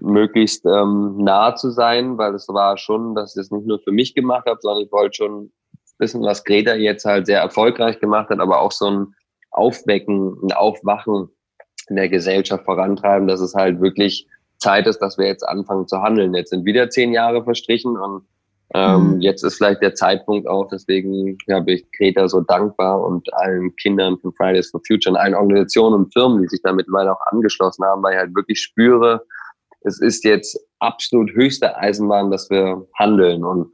möglichst 0.00 0.64
ähm, 0.66 1.16
nah 1.18 1.54
zu 1.54 1.70
sein, 1.70 2.18
weil 2.18 2.34
es 2.34 2.48
war 2.48 2.76
schon, 2.78 3.14
dass 3.14 3.34
ich 3.34 3.40
das 3.40 3.50
nicht 3.50 3.66
nur 3.66 3.80
für 3.80 3.92
mich 3.92 4.14
gemacht 4.14 4.46
habe, 4.46 4.58
sondern 4.60 4.84
ich 4.84 4.92
wollte 4.92 5.16
schon 5.16 5.52
wissen, 5.98 6.22
was 6.22 6.44
Greta 6.44 6.74
jetzt 6.74 7.04
halt 7.04 7.26
sehr 7.26 7.40
erfolgreich 7.40 7.98
gemacht 7.98 8.30
hat, 8.30 8.40
aber 8.40 8.60
auch 8.60 8.72
so 8.72 8.90
ein 8.90 9.14
Aufwecken, 9.50 10.36
ein 10.42 10.52
Aufwachen 10.52 11.28
in 11.88 11.96
der 11.96 12.08
Gesellschaft 12.08 12.64
vorantreiben, 12.64 13.26
dass 13.26 13.40
es 13.40 13.54
halt 13.54 13.80
wirklich 13.80 14.26
Zeit 14.58 14.86
ist, 14.86 14.98
dass 14.98 15.18
wir 15.18 15.26
jetzt 15.26 15.46
anfangen 15.46 15.88
zu 15.88 16.00
handeln. 16.00 16.34
Jetzt 16.34 16.50
sind 16.50 16.64
wieder 16.64 16.90
zehn 16.90 17.12
Jahre 17.12 17.42
verstrichen 17.44 17.96
und 17.96 18.26
ähm, 18.74 19.14
mhm. 19.14 19.20
jetzt 19.20 19.42
ist 19.44 19.56
vielleicht 19.56 19.80
der 19.80 19.94
Zeitpunkt 19.94 20.46
auch, 20.46 20.68
deswegen 20.68 21.38
ja, 21.46 21.60
bin 21.60 21.76
ich 21.76 21.86
Greta 21.96 22.28
so 22.28 22.42
dankbar 22.42 23.02
und 23.02 23.32
allen 23.32 23.74
Kindern 23.76 24.18
von 24.18 24.32
Fridays 24.34 24.70
for 24.70 24.82
Future 24.86 25.14
und 25.14 25.20
allen 25.20 25.34
Organisationen 25.34 25.94
und 25.94 26.12
Firmen, 26.12 26.42
die 26.42 26.48
sich 26.48 26.60
da 26.62 26.72
mittlerweile 26.72 27.12
auch 27.12 27.26
angeschlossen 27.30 27.84
haben, 27.84 28.02
weil 28.02 28.12
ich 28.14 28.18
halt 28.18 28.34
wirklich 28.34 28.60
spüre, 28.60 29.24
es 29.88 30.00
ist 30.00 30.24
jetzt 30.24 30.58
absolut 30.78 31.30
höchste 31.32 31.76
Eisenbahn, 31.76 32.30
dass 32.30 32.50
wir 32.50 32.86
handeln 32.98 33.44
und 33.44 33.72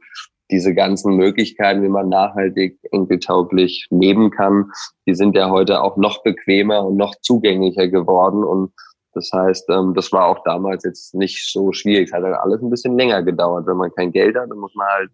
diese 0.51 0.73
ganzen 0.73 1.15
Möglichkeiten, 1.15 1.81
wie 1.83 1.89
man 1.89 2.09
nachhaltig 2.09 2.79
enkeltauglich 2.91 3.87
leben 3.89 4.29
kann, 4.31 4.71
die 5.07 5.15
sind 5.15 5.35
ja 5.35 5.49
heute 5.49 5.81
auch 5.81 5.97
noch 5.97 6.23
bequemer 6.23 6.85
und 6.85 6.97
noch 6.97 7.15
zugänglicher 7.21 7.87
geworden 7.87 8.43
und 8.43 8.71
das 9.15 9.31
heißt, 9.33 9.69
ähm, 9.69 9.93
das 9.95 10.11
war 10.11 10.27
auch 10.27 10.43
damals 10.43 10.83
jetzt 10.83 11.15
nicht 11.15 11.49
so 11.49 11.71
schwierig. 11.71 12.09
Es 12.09 12.13
hat 12.13 12.23
halt 12.23 12.35
alles 12.35 12.61
ein 12.61 12.69
bisschen 12.69 12.97
länger 12.97 13.23
gedauert. 13.23 13.65
Wenn 13.65 13.77
man 13.77 13.93
kein 13.93 14.11
Geld 14.11 14.35
hat, 14.35 14.51
dann 14.51 14.57
muss 14.57 14.75
man 14.75 14.87
halt 14.87 15.09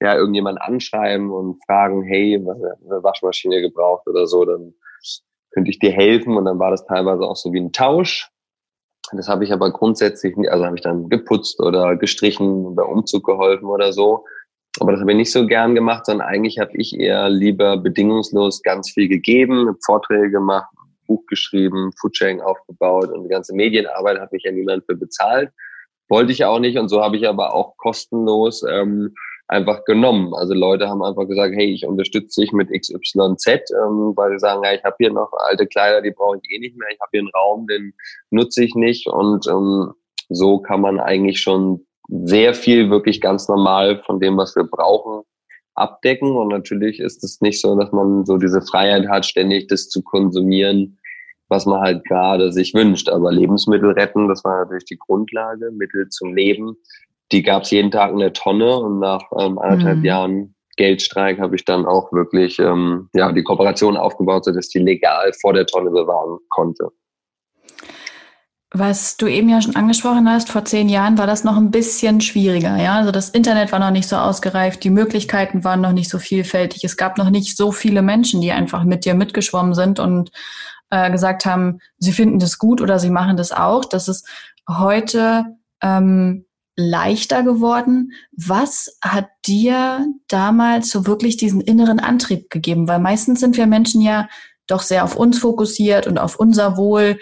ja 0.00 0.16
irgendjemand 0.16 0.60
anschreiben 0.62 1.30
und 1.30 1.62
fragen, 1.66 2.02
hey, 2.02 2.40
was 2.42 2.56
eine 2.56 3.02
Waschmaschine 3.02 3.60
gebraucht 3.60 4.06
oder 4.08 4.26
so, 4.26 4.46
dann 4.46 4.74
könnte 5.50 5.70
ich 5.70 5.78
dir 5.78 5.92
helfen. 5.92 6.38
Und 6.38 6.46
dann 6.46 6.58
war 6.58 6.70
das 6.70 6.86
teilweise 6.86 7.24
auch 7.24 7.36
so 7.36 7.52
wie 7.52 7.60
ein 7.60 7.72
Tausch. 7.72 8.30
Das 9.12 9.28
habe 9.28 9.44
ich 9.44 9.52
aber 9.52 9.70
grundsätzlich, 9.70 10.34
also 10.50 10.64
habe 10.64 10.76
ich 10.76 10.82
dann 10.82 11.08
geputzt 11.08 11.60
oder 11.60 11.96
gestrichen, 11.96 12.74
bei 12.74 12.82
Umzug 12.82 13.24
geholfen 13.24 13.66
oder 13.66 13.92
so. 13.92 14.24
Aber 14.80 14.92
das 14.92 15.00
habe 15.00 15.12
ich 15.12 15.16
nicht 15.16 15.32
so 15.32 15.46
gern 15.46 15.74
gemacht, 15.74 16.06
sondern 16.06 16.26
eigentlich 16.26 16.58
habe 16.58 16.72
ich 16.74 16.98
eher 16.98 17.28
lieber 17.28 17.76
bedingungslos 17.76 18.62
ganz 18.62 18.90
viel 18.90 19.08
gegeben, 19.08 19.76
Vorträge 19.84 20.30
gemacht, 20.30 20.68
Buch 21.06 21.24
geschrieben, 21.26 21.92
Foodsharing 22.00 22.40
aufgebaut 22.40 23.10
und 23.10 23.24
die 23.24 23.28
ganze 23.28 23.54
Medienarbeit 23.54 24.18
hat 24.18 24.32
mich 24.32 24.42
ja 24.44 24.52
niemand 24.52 24.84
für 24.86 24.96
bezahlt. 24.96 25.50
Wollte 26.08 26.32
ich 26.32 26.44
auch 26.44 26.58
nicht 26.58 26.78
und 26.78 26.88
so 26.88 27.02
habe 27.02 27.16
ich 27.16 27.28
aber 27.28 27.54
auch 27.54 27.76
kostenlos 27.76 28.64
ähm, 28.68 29.14
einfach 29.48 29.84
genommen. 29.84 30.34
Also 30.34 30.54
Leute 30.54 30.88
haben 30.88 31.02
einfach 31.02 31.26
gesagt, 31.26 31.54
hey, 31.54 31.72
ich 31.72 31.86
unterstütze 31.86 32.40
dich 32.40 32.52
mit 32.52 32.70
XYZ, 32.70 33.46
ähm, 33.46 34.12
weil 34.16 34.32
sie 34.32 34.38
sagen, 34.38 34.62
ja, 34.64 34.72
ich 34.72 34.84
habe 34.84 34.96
hier 34.98 35.12
noch 35.12 35.30
alte 35.48 35.66
Kleider, 35.66 36.00
die 36.00 36.12
brauche 36.12 36.38
ich 36.42 36.50
eh 36.50 36.58
nicht 36.58 36.76
mehr, 36.76 36.88
ich 36.90 37.00
habe 37.00 37.10
hier 37.12 37.20
einen 37.20 37.30
Raum, 37.34 37.66
den 37.66 37.92
nutze 38.30 38.64
ich 38.64 38.74
nicht 38.74 39.06
und 39.06 39.46
ähm, 39.46 39.92
so 40.28 40.58
kann 40.58 40.80
man 40.80 40.98
eigentlich 41.00 41.40
schon 41.40 41.84
sehr 42.08 42.54
viel 42.54 42.90
wirklich 42.90 43.20
ganz 43.20 43.48
normal 43.48 44.02
von 44.04 44.20
dem, 44.20 44.36
was 44.36 44.54
wir 44.56 44.64
brauchen, 44.64 45.22
abdecken. 45.74 46.36
Und 46.36 46.48
natürlich 46.48 47.00
ist 47.00 47.24
es 47.24 47.40
nicht 47.40 47.60
so, 47.60 47.78
dass 47.78 47.92
man 47.92 48.24
so 48.24 48.38
diese 48.38 48.62
Freiheit 48.62 49.08
hat, 49.08 49.26
ständig 49.26 49.68
das 49.68 49.88
zu 49.88 50.02
konsumieren, 50.02 50.98
was 51.48 51.66
man 51.66 51.80
halt 51.80 52.04
gerade 52.04 52.52
sich 52.52 52.74
wünscht. 52.74 53.08
Aber 53.08 53.32
Lebensmittel 53.32 53.92
retten, 53.92 54.28
das 54.28 54.44
war 54.44 54.60
natürlich 54.60 54.84
die 54.84 54.98
Grundlage, 54.98 55.70
Mittel 55.70 56.08
zum 56.08 56.34
Leben. 56.34 56.76
Die 57.34 57.42
gab 57.42 57.64
es 57.64 57.72
jeden 57.72 57.90
Tag 57.90 58.12
in 58.12 58.18
der 58.18 58.32
Tonne 58.32 58.76
und 58.76 59.00
nach 59.00 59.24
ähm, 59.40 59.58
anderthalb 59.58 59.98
mhm. 59.98 60.04
Jahren 60.04 60.54
Geldstreik 60.76 61.40
habe 61.40 61.56
ich 61.56 61.64
dann 61.64 61.84
auch 61.84 62.12
wirklich 62.12 62.60
ähm, 62.60 63.08
ja, 63.12 63.32
die 63.32 63.42
Kooperation 63.42 63.96
aufgebaut, 63.96 64.44
sodass 64.44 64.68
die 64.68 64.78
legal 64.78 65.32
vor 65.40 65.52
der 65.52 65.66
Tonne 65.66 65.90
bewahren 65.90 66.38
konnte. 66.48 66.90
Was 68.72 69.16
du 69.16 69.26
eben 69.26 69.48
ja 69.48 69.60
schon 69.60 69.74
angesprochen 69.74 70.30
hast, 70.30 70.48
vor 70.48 70.64
zehn 70.64 70.88
Jahren 70.88 71.18
war 71.18 71.26
das 71.26 71.42
noch 71.42 71.56
ein 71.56 71.72
bisschen 71.72 72.20
schwieriger. 72.20 72.76
Ja, 72.76 72.94
also 72.94 73.10
das 73.10 73.30
Internet 73.30 73.72
war 73.72 73.80
noch 73.80 73.90
nicht 73.90 74.08
so 74.08 74.14
ausgereift, 74.14 74.84
die 74.84 74.90
Möglichkeiten 74.90 75.64
waren 75.64 75.80
noch 75.80 75.92
nicht 75.92 76.10
so 76.10 76.20
vielfältig. 76.20 76.84
Es 76.84 76.96
gab 76.96 77.18
noch 77.18 77.30
nicht 77.30 77.56
so 77.56 77.72
viele 77.72 78.02
Menschen, 78.02 78.42
die 78.42 78.52
einfach 78.52 78.84
mit 78.84 79.04
dir 79.04 79.14
mitgeschwommen 79.14 79.74
sind 79.74 79.98
und 79.98 80.30
äh, 80.90 81.10
gesagt 81.10 81.46
haben, 81.46 81.80
sie 81.98 82.12
finden 82.12 82.38
das 82.38 82.58
gut 82.58 82.80
oder 82.80 83.00
sie 83.00 83.10
machen 83.10 83.36
das 83.36 83.50
auch. 83.50 83.84
Das 83.84 84.06
ist 84.06 84.28
heute 84.68 85.46
ähm, 85.82 86.44
leichter 86.76 87.42
geworden. 87.42 88.12
Was 88.32 88.98
hat 89.02 89.28
dir 89.46 90.06
damals 90.28 90.90
so 90.90 91.06
wirklich 91.06 91.36
diesen 91.36 91.60
inneren 91.60 92.00
Antrieb 92.00 92.50
gegeben? 92.50 92.88
Weil 92.88 93.00
meistens 93.00 93.40
sind 93.40 93.56
wir 93.56 93.66
Menschen 93.66 94.00
ja 94.00 94.28
doch 94.66 94.82
sehr 94.82 95.04
auf 95.04 95.16
uns 95.16 95.38
fokussiert 95.38 96.06
und 96.06 96.18
auf 96.18 96.38
unser 96.38 96.76
Wohl 96.76 97.18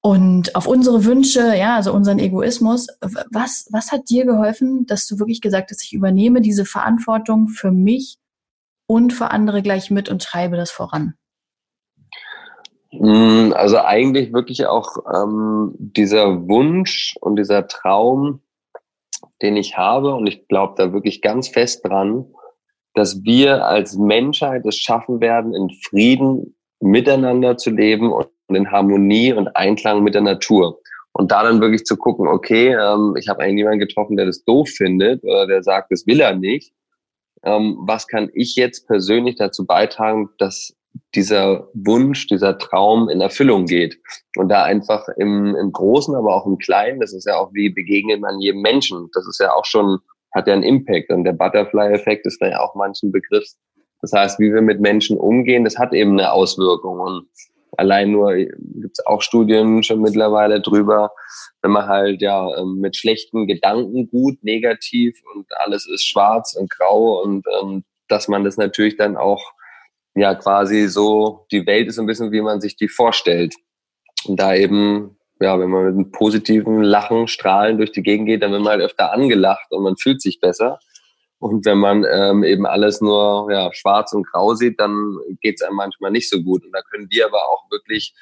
und 0.00 0.54
auf 0.54 0.68
unsere 0.68 1.04
Wünsche, 1.04 1.56
ja, 1.56 1.74
also 1.74 1.92
unseren 1.92 2.20
Egoismus. 2.20 2.86
Was, 3.32 3.66
was 3.72 3.90
hat 3.90 4.08
dir 4.08 4.24
geholfen, 4.24 4.86
dass 4.86 5.06
du 5.06 5.18
wirklich 5.18 5.40
gesagt 5.40 5.70
hast, 5.70 5.82
ich 5.82 5.92
übernehme 5.92 6.40
diese 6.40 6.64
Verantwortung 6.64 7.48
für 7.48 7.72
mich 7.72 8.18
und 8.86 9.12
für 9.12 9.32
andere 9.32 9.62
gleich 9.62 9.90
mit 9.90 10.08
und 10.08 10.22
treibe 10.22 10.56
das 10.56 10.70
voran? 10.70 11.14
Mm, 12.92 13.52
also 13.52 13.78
eigentlich 13.78 14.32
wirklich 14.32 14.66
auch 14.66 14.96
ähm, 15.12 15.74
dieser 15.78 16.46
Wunsch 16.48 17.16
und 17.20 17.36
dieser 17.36 17.66
Traum, 17.66 18.42
den 19.42 19.56
ich 19.56 19.76
habe, 19.76 20.14
und 20.14 20.26
ich 20.26 20.48
glaube 20.48 20.74
da 20.76 20.92
wirklich 20.92 21.22
ganz 21.22 21.48
fest 21.48 21.84
dran, 21.84 22.26
dass 22.94 23.22
wir 23.24 23.66
als 23.66 23.96
Menschheit 23.96 24.64
es 24.64 24.78
schaffen 24.78 25.20
werden, 25.20 25.54
in 25.54 25.70
Frieden 25.70 26.56
miteinander 26.80 27.56
zu 27.56 27.70
leben 27.70 28.12
und 28.12 28.28
in 28.48 28.70
Harmonie 28.70 29.32
und 29.32 29.54
Einklang 29.56 30.02
mit 30.02 30.14
der 30.14 30.22
Natur. 30.22 30.80
Und 31.12 31.32
da 31.32 31.42
dann 31.42 31.60
wirklich 31.60 31.84
zu 31.84 31.96
gucken, 31.96 32.28
okay, 32.28 32.74
ähm, 32.74 33.14
ich 33.18 33.28
habe 33.28 33.42
eigentlich 33.42 33.56
niemanden 33.56 33.80
getroffen, 33.80 34.16
der 34.16 34.26
das 34.26 34.44
doof 34.44 34.68
findet 34.68 35.24
oder 35.24 35.46
der 35.46 35.62
sagt, 35.62 35.90
das 35.90 36.06
will 36.06 36.20
er 36.20 36.34
nicht. 36.34 36.72
Ähm, 37.42 37.76
was 37.80 38.06
kann 38.06 38.30
ich 38.34 38.54
jetzt 38.56 38.86
persönlich 38.86 39.36
dazu 39.36 39.66
beitragen, 39.66 40.28
dass 40.38 40.75
dieser 41.14 41.68
Wunsch, 41.74 42.26
dieser 42.26 42.58
Traum 42.58 43.08
in 43.08 43.20
Erfüllung 43.20 43.66
geht. 43.66 43.98
Und 44.36 44.48
da 44.48 44.64
einfach 44.64 45.06
im, 45.16 45.54
im 45.56 45.72
Großen, 45.72 46.14
aber 46.14 46.34
auch 46.34 46.46
im 46.46 46.58
Kleinen, 46.58 47.00
das 47.00 47.12
ist 47.12 47.26
ja 47.26 47.36
auch 47.36 47.50
wie 47.52 47.70
begegnet 47.70 48.20
man 48.20 48.40
jedem 48.40 48.62
Menschen. 48.62 49.08
Das 49.12 49.26
ist 49.26 49.40
ja 49.40 49.52
auch 49.52 49.64
schon, 49.64 49.98
hat 50.34 50.46
ja 50.46 50.54
einen 50.54 50.62
Impact. 50.62 51.10
Und 51.10 51.24
der 51.24 51.32
Butterfly-Effekt 51.32 52.26
ist 52.26 52.40
ja 52.40 52.60
auch 52.60 52.74
manchen 52.74 53.12
Begriff. 53.12 53.48
Das 54.02 54.12
heißt, 54.12 54.38
wie 54.38 54.52
wir 54.52 54.62
mit 54.62 54.80
Menschen 54.80 55.16
umgehen, 55.16 55.64
das 55.64 55.78
hat 55.78 55.92
eben 55.92 56.12
eine 56.12 56.32
Auswirkung. 56.32 57.00
Und 57.00 57.26
allein 57.78 58.12
nur 58.12 58.34
gibt 58.34 58.98
es 58.98 59.06
auch 59.06 59.22
Studien 59.22 59.82
schon 59.82 60.00
mittlerweile 60.00 60.60
drüber, 60.60 61.12
wenn 61.62 61.72
man 61.72 61.86
halt 61.86 62.22
ja 62.22 62.56
ähm, 62.58 62.78
mit 62.80 62.96
schlechten 62.96 63.46
Gedanken 63.46 64.08
gut, 64.08 64.42
negativ 64.42 65.20
und 65.34 65.46
alles 65.58 65.88
ist 65.88 66.06
schwarz 66.06 66.54
und 66.54 66.70
grau 66.70 67.22
und 67.22 67.44
ähm, 67.60 67.84
dass 68.08 68.28
man 68.28 68.44
das 68.44 68.56
natürlich 68.56 68.96
dann 68.96 69.16
auch 69.16 69.52
ja 70.16 70.34
quasi 70.34 70.88
so, 70.88 71.46
die 71.52 71.66
Welt 71.66 71.88
ist 71.88 71.98
ein 71.98 72.06
bisschen, 72.06 72.32
wie 72.32 72.40
man 72.40 72.60
sich 72.60 72.76
die 72.76 72.88
vorstellt. 72.88 73.54
Und 74.24 74.40
da 74.40 74.54
eben, 74.54 75.16
ja, 75.40 75.58
wenn 75.60 75.70
man 75.70 75.84
mit 75.84 75.94
einem 75.94 76.10
positiven 76.10 76.82
Lachen, 76.82 77.28
Strahlen 77.28 77.76
durch 77.76 77.92
die 77.92 78.02
Gegend 78.02 78.26
geht, 78.26 78.42
dann 78.42 78.50
wird 78.50 78.62
man 78.62 78.72
halt 78.72 78.82
öfter 78.82 79.12
angelacht 79.12 79.70
und 79.70 79.82
man 79.82 79.96
fühlt 79.96 80.20
sich 80.20 80.40
besser. 80.40 80.78
Und 81.38 81.66
wenn 81.66 81.78
man 81.78 82.04
ähm, 82.10 82.44
eben 82.44 82.66
alles 82.66 83.02
nur 83.02 83.48
ja, 83.52 83.70
schwarz 83.74 84.14
und 84.14 84.26
grau 84.26 84.54
sieht, 84.54 84.80
dann 84.80 85.18
geht 85.42 85.56
es 85.60 85.62
einem 85.62 85.76
manchmal 85.76 86.10
nicht 86.10 86.30
so 86.30 86.42
gut. 86.42 86.64
Und 86.64 86.72
da 86.72 86.80
können 86.90 87.08
wir 87.10 87.26
aber 87.26 87.50
auch 87.50 87.70
wirklich 87.70 88.14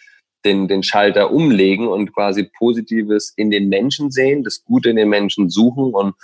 den, 0.44 0.66
den 0.66 0.82
Schalter 0.82 1.30
umlegen 1.30 1.86
und 1.86 2.12
quasi 2.12 2.50
Positives 2.58 3.32
in 3.36 3.50
den 3.50 3.68
Menschen 3.68 4.10
sehen, 4.10 4.42
das 4.42 4.64
Gute 4.64 4.90
in 4.90 4.96
den 4.96 5.08
Menschen 5.08 5.48
suchen 5.48 5.94
und 5.94 6.14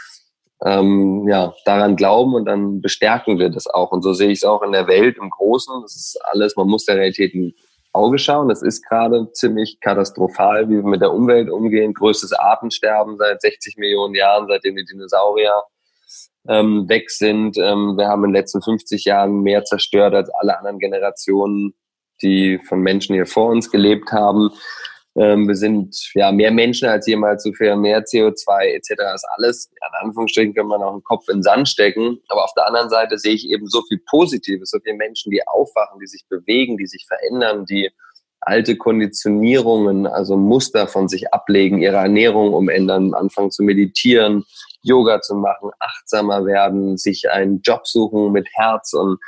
ähm, 0.64 1.26
ja, 1.28 1.54
daran 1.64 1.96
glauben 1.96 2.34
und 2.34 2.44
dann 2.44 2.80
bestärken 2.80 3.38
wir 3.38 3.50
das 3.50 3.66
auch. 3.66 3.92
Und 3.92 4.02
so 4.02 4.12
sehe 4.12 4.30
ich 4.30 4.40
es 4.40 4.44
auch 4.44 4.62
in 4.62 4.72
der 4.72 4.86
Welt 4.86 5.16
im 5.18 5.30
Großen. 5.30 5.82
Das 5.82 5.96
ist 5.96 6.18
alles, 6.24 6.56
man 6.56 6.68
muss 6.68 6.84
der 6.84 6.96
Realität 6.96 7.34
ein 7.34 7.54
Auge 7.92 8.18
schauen. 8.18 8.48
Das 8.48 8.62
ist 8.62 8.86
gerade 8.86 9.32
ziemlich 9.32 9.80
katastrophal, 9.80 10.68
wie 10.68 10.76
wir 10.76 10.84
mit 10.84 11.00
der 11.00 11.12
Umwelt 11.12 11.50
umgehen. 11.50 11.94
Größtes 11.94 12.32
Artensterben 12.32 13.16
seit 13.16 13.40
60 13.40 13.76
Millionen 13.78 14.14
Jahren, 14.14 14.46
seitdem 14.48 14.76
die 14.76 14.84
Dinosaurier 14.84 15.62
ähm, 16.48 16.88
weg 16.88 17.10
sind. 17.10 17.56
Ähm, 17.58 17.96
wir 17.96 18.08
haben 18.08 18.24
in 18.24 18.30
den 18.30 18.40
letzten 18.40 18.62
50 18.62 19.04
Jahren 19.04 19.42
mehr 19.42 19.64
zerstört 19.64 20.14
als 20.14 20.30
alle 20.30 20.56
anderen 20.58 20.78
Generationen, 20.78 21.74
die 22.22 22.58
von 22.68 22.80
Menschen 22.80 23.14
hier 23.14 23.26
vor 23.26 23.48
uns 23.48 23.70
gelebt 23.70 24.12
haben. 24.12 24.50
Ähm, 25.16 25.48
wir 25.48 25.56
sind 25.56 25.96
ja 26.14 26.30
mehr 26.30 26.52
Menschen 26.52 26.88
als 26.88 27.06
jemals 27.06 27.42
zuvor, 27.42 27.76
mehr 27.76 28.04
CO2 28.04 28.74
etc. 28.74 28.90
ist 29.14 29.26
alles. 29.36 29.70
in 29.72 30.06
Anführungsstrichen 30.06 30.54
kann 30.54 30.66
man 30.66 30.82
auch 30.82 30.92
den 30.92 31.02
Kopf 31.02 31.28
in 31.28 31.38
den 31.38 31.42
Sand 31.42 31.68
stecken. 31.68 32.20
Aber 32.28 32.44
auf 32.44 32.54
der 32.54 32.66
anderen 32.66 32.90
Seite 32.90 33.18
sehe 33.18 33.34
ich 33.34 33.48
eben 33.50 33.66
so 33.66 33.82
viel 33.88 34.00
Positives, 34.08 34.70
so 34.70 34.78
viele 34.82 34.96
Menschen, 34.96 35.30
die 35.30 35.46
aufwachen, 35.46 35.98
die 36.00 36.06
sich 36.06 36.24
bewegen, 36.28 36.76
die 36.76 36.86
sich 36.86 37.06
verändern, 37.08 37.66
die 37.66 37.90
alte 38.40 38.76
Konditionierungen, 38.76 40.06
also 40.06 40.36
Muster 40.36 40.86
von 40.86 41.08
sich 41.08 41.32
ablegen, 41.32 41.82
ihre 41.82 41.96
Ernährung 41.96 42.54
umändern, 42.54 43.12
anfangen 43.12 43.50
zu 43.50 43.62
meditieren, 43.62 44.44
Yoga 44.82 45.20
zu 45.20 45.34
machen, 45.34 45.70
achtsamer 45.78 46.46
werden, 46.46 46.96
sich 46.96 47.30
einen 47.30 47.60
Job 47.60 47.86
suchen 47.86 48.32
mit 48.32 48.48
Herz 48.54 48.94
und 48.94 49.18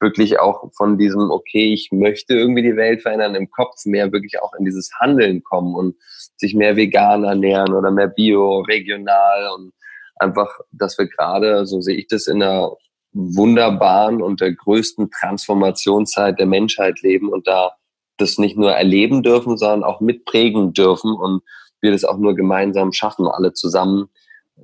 wirklich 0.00 0.40
auch 0.40 0.70
von 0.76 0.98
diesem, 0.98 1.30
okay, 1.30 1.72
ich 1.72 1.90
möchte 1.92 2.34
irgendwie 2.34 2.62
die 2.62 2.76
Welt 2.76 3.02
verändern, 3.02 3.34
im 3.34 3.50
Kopf 3.50 3.84
mehr 3.84 4.10
wirklich 4.12 4.40
auch 4.42 4.52
in 4.58 4.64
dieses 4.64 4.90
Handeln 4.98 5.42
kommen 5.42 5.74
und 5.74 5.96
sich 6.36 6.54
mehr 6.54 6.76
vegan 6.76 7.24
ernähren 7.24 7.74
oder 7.74 7.90
mehr 7.90 8.08
bio, 8.08 8.60
regional 8.60 9.50
und 9.56 9.72
einfach, 10.16 10.48
dass 10.72 10.98
wir 10.98 11.06
gerade, 11.06 11.66
so 11.66 11.80
sehe 11.80 11.96
ich 11.96 12.06
das, 12.08 12.26
in 12.26 12.42
einer 12.42 12.72
wunderbaren 13.12 14.22
und 14.22 14.40
der 14.40 14.52
größten 14.52 15.10
Transformationszeit 15.10 16.38
der 16.38 16.46
Menschheit 16.46 17.00
leben 17.00 17.28
und 17.28 17.46
da 17.46 17.72
das 18.16 18.38
nicht 18.38 18.56
nur 18.56 18.72
erleben 18.72 19.22
dürfen, 19.22 19.56
sondern 19.56 19.82
auch 19.82 20.00
mitprägen 20.00 20.72
dürfen 20.72 21.12
und 21.14 21.42
wir 21.80 21.92
das 21.92 22.04
auch 22.04 22.18
nur 22.18 22.36
gemeinsam 22.36 22.92
schaffen, 22.92 23.26
alle 23.26 23.52
zusammen, 23.52 24.10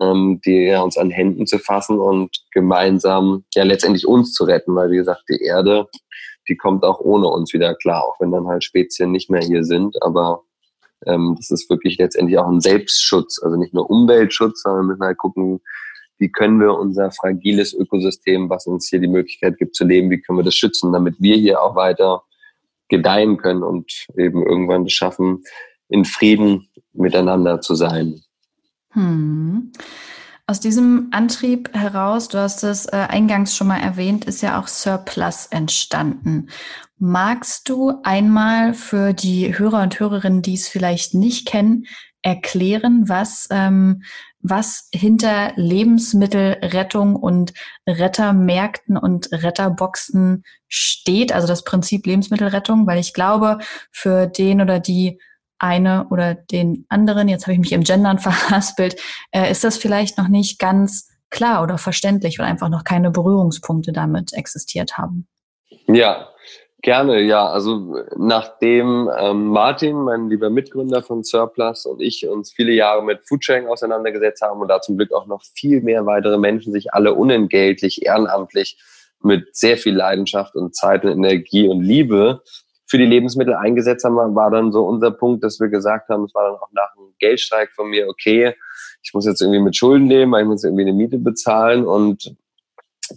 ähm, 0.01 0.41
die 0.45 0.71
uns 0.83 0.97
an 0.97 1.11
Händen 1.11 1.47
zu 1.47 1.59
fassen 1.59 1.99
und 1.99 2.31
gemeinsam 2.53 3.45
ja 3.55 3.65
letztendlich 3.65 4.07
uns 4.07 4.33
zu 4.33 4.45
retten, 4.45 4.75
weil 4.75 4.91
wie 4.91 4.97
gesagt, 4.97 5.25
die 5.29 5.43
Erde, 5.43 5.87
die 6.49 6.57
kommt 6.57 6.85
auch 6.85 7.01
ohne 7.01 7.29
uns 7.29 7.53
wieder 7.53 7.75
klar, 7.75 8.05
auch 8.05 8.21
wenn 8.21 8.33
dann 8.33 8.47
halt 8.47 8.65
Spezien 8.65 9.13
nicht 9.13 9.31
mehr 9.31 9.43
hier 9.43 9.65
sind, 9.65 10.01
aber 10.03 10.43
ähm, 11.07 11.35
das 11.37 11.51
ist 11.51 11.69
wirklich 11.69 11.99
letztendlich 11.99 12.39
auch 12.39 12.49
ein 12.49 12.61
Selbstschutz, 12.61 13.41
also 13.43 13.57
nicht 13.57 13.75
nur 13.75 13.91
Umweltschutz, 13.91 14.63
sondern 14.63 14.85
wir 14.85 14.89
müssen 14.89 15.05
halt 15.05 15.19
gucken, 15.19 15.61
wie 16.19 16.31
können 16.31 16.61
wir 16.61 16.75
unser 16.75 17.11
fragiles 17.11 17.75
Ökosystem, 17.75 18.49
was 18.49 18.67
uns 18.67 18.89
hier 18.89 19.01
die 19.01 19.09
Möglichkeit 19.09 19.59
gibt 19.59 19.75
zu 19.75 19.85
leben, 19.85 20.11
wie 20.11 20.21
können 20.21 20.39
wir 20.39 20.45
das 20.45 20.55
schützen, 20.55 20.93
damit 20.93 21.17
wir 21.19 21.37
hier 21.37 21.63
auch 21.63 21.77
weiter 21.77 22.23
gedeihen 22.89 23.37
können 23.37 23.63
und 23.63 24.07
eben 24.17 24.47
irgendwann 24.47 24.87
es 24.87 24.93
schaffen, 24.93 25.43
in 25.89 26.05
Frieden 26.05 26.69
miteinander 26.93 27.61
zu 27.61 27.75
sein. 27.75 28.23
Hm. 28.97 29.73
Aus 30.49 30.61
diesem 30.61 31.09
Antrieb 31.11 31.75
heraus, 31.75 32.29
du 32.29 32.39
hast 32.39 32.63
es 32.63 32.87
äh, 32.87 32.97
eingangs 32.97 33.57
schon 33.57 33.67
mal 33.67 33.81
erwähnt, 33.81 34.25
ist 34.25 34.43
ja 34.43 34.61
auch 34.61 34.69
Surplus 34.69 35.47
entstanden. 35.47 36.49
Magst 36.99 37.69
du 37.69 37.95
einmal 38.05 38.73
für 38.73 39.13
die 39.13 39.59
Hörer 39.59 39.83
und 39.83 39.99
Hörerinnen, 40.01 40.43
die 40.43 40.55
es 40.55 40.69
vielleicht 40.69 41.15
nicht 41.15 41.47
kennen, 41.47 41.87
erklären, 42.23 43.09
was, 43.09 43.49
ähm, 43.51 44.03
was 44.41 44.89
hinter 44.95 45.53
Lebensmittelrettung 45.57 47.17
und 47.17 47.53
Rettermärkten 47.87 48.97
und 48.97 49.29
Retterboxen 49.33 50.45
steht, 50.69 51.33
also 51.33 51.47
das 51.49 51.65
Prinzip 51.65 52.07
Lebensmittelrettung, 52.07 52.87
weil 52.87 52.99
ich 52.99 53.13
glaube, 53.13 53.59
für 53.91 54.27
den 54.27 54.61
oder 54.61 54.79
die 54.81 55.19
eine 55.59 56.07
oder 56.11 56.35
den 56.35 56.87
anderen, 56.89 57.29
jetzt 57.29 57.45
habe 57.47 57.53
ich 57.55 57.59
mich 57.59 57.73
im 57.73 57.83
Gendern 57.83 58.19
verhaspelt, 58.21 58.97
äh, 59.33 59.51
ist 59.51 59.65
das 59.65 59.77
vielleicht 59.77 60.19
noch 60.19 60.29
nicht 60.29 60.59
ganz 60.59 61.09
klar 61.31 61.63
oder 61.63 61.79
verständlich, 61.79 62.39
weil 62.39 62.47
einfach 62.47 62.69
noch 62.69 62.85
keine 62.85 63.11
Berührungspunkte 63.11 63.93
damit 63.93 64.33
existiert 64.33 64.97
haben. 64.97 65.27
Ja, 65.87 66.29
gerne, 66.83 67.21
ja. 67.21 67.49
Also 67.49 67.97
nachdem 68.17 69.11
ähm, 69.19 69.49
Martin, 69.49 69.97
mein 70.03 70.29
lieber 70.29 70.51
Mitgründer 70.51 71.03
von 71.03 71.25
Surplus 71.25 71.85
und 71.87 72.01
ich 72.01 72.27
uns 72.29 72.53
viele 72.53 72.73
Jahre 72.73 73.05
mit 73.05 73.27
Foodsharing 73.27 73.67
auseinandergesetzt 73.67 74.43
haben 74.43 74.61
und 74.61 74.69
da 74.69 74.81
zum 74.81 74.97
Glück 74.97 75.13
auch 75.13 75.27
noch 75.27 75.43
viel 75.55 75.81
mehr 75.83 76.07
weitere 76.07 76.39
Menschen 76.39 76.73
sich 76.73 76.95
alle 76.95 77.15
unentgeltlich, 77.15 78.05
ehrenamtlich 78.05 78.79
mit 79.23 79.57
sehr 79.57 79.77
viel 79.77 79.95
Leidenschaft 79.95 80.55
und 80.55 80.77
Zeit 80.77 81.05
und 81.05 81.11
Energie 81.11 81.69
und 81.69 81.83
Liebe 81.83 82.43
für 82.87 82.99
die 82.99 83.05
Lebensmittel 83.05 83.55
eingesetzt 83.55 84.05
haben, 84.05 84.17
war 84.35 84.51
dann 84.51 84.73
so 84.73 84.85
unser 84.85 85.11
Punkt, 85.11 85.43
dass 85.43 85.61
wir 85.61 85.69
gesagt 85.69 86.09
haben, 86.09 86.25
es 86.25 86.35
war 86.35 86.45
dann 86.45 86.61
auch 86.61 86.71
nach 86.73 86.97
einem 86.97 87.15
Geldstreik 87.19 87.73
von 87.73 87.89
mir, 87.89 88.09
okay, 88.09 88.55
ich 89.03 89.13
muss 89.13 89.27
jetzt 89.27 89.41
irgendwie 89.41 89.61
mit 89.61 89.77
Schulden 89.77 90.07
leben, 90.07 90.33
weil 90.33 90.43
ich 90.43 90.49
muss 90.49 90.65
irgendwie 90.65 90.83
eine 90.83 90.93
Miete 90.93 91.19
bezahlen 91.19 91.85
und 91.85 92.35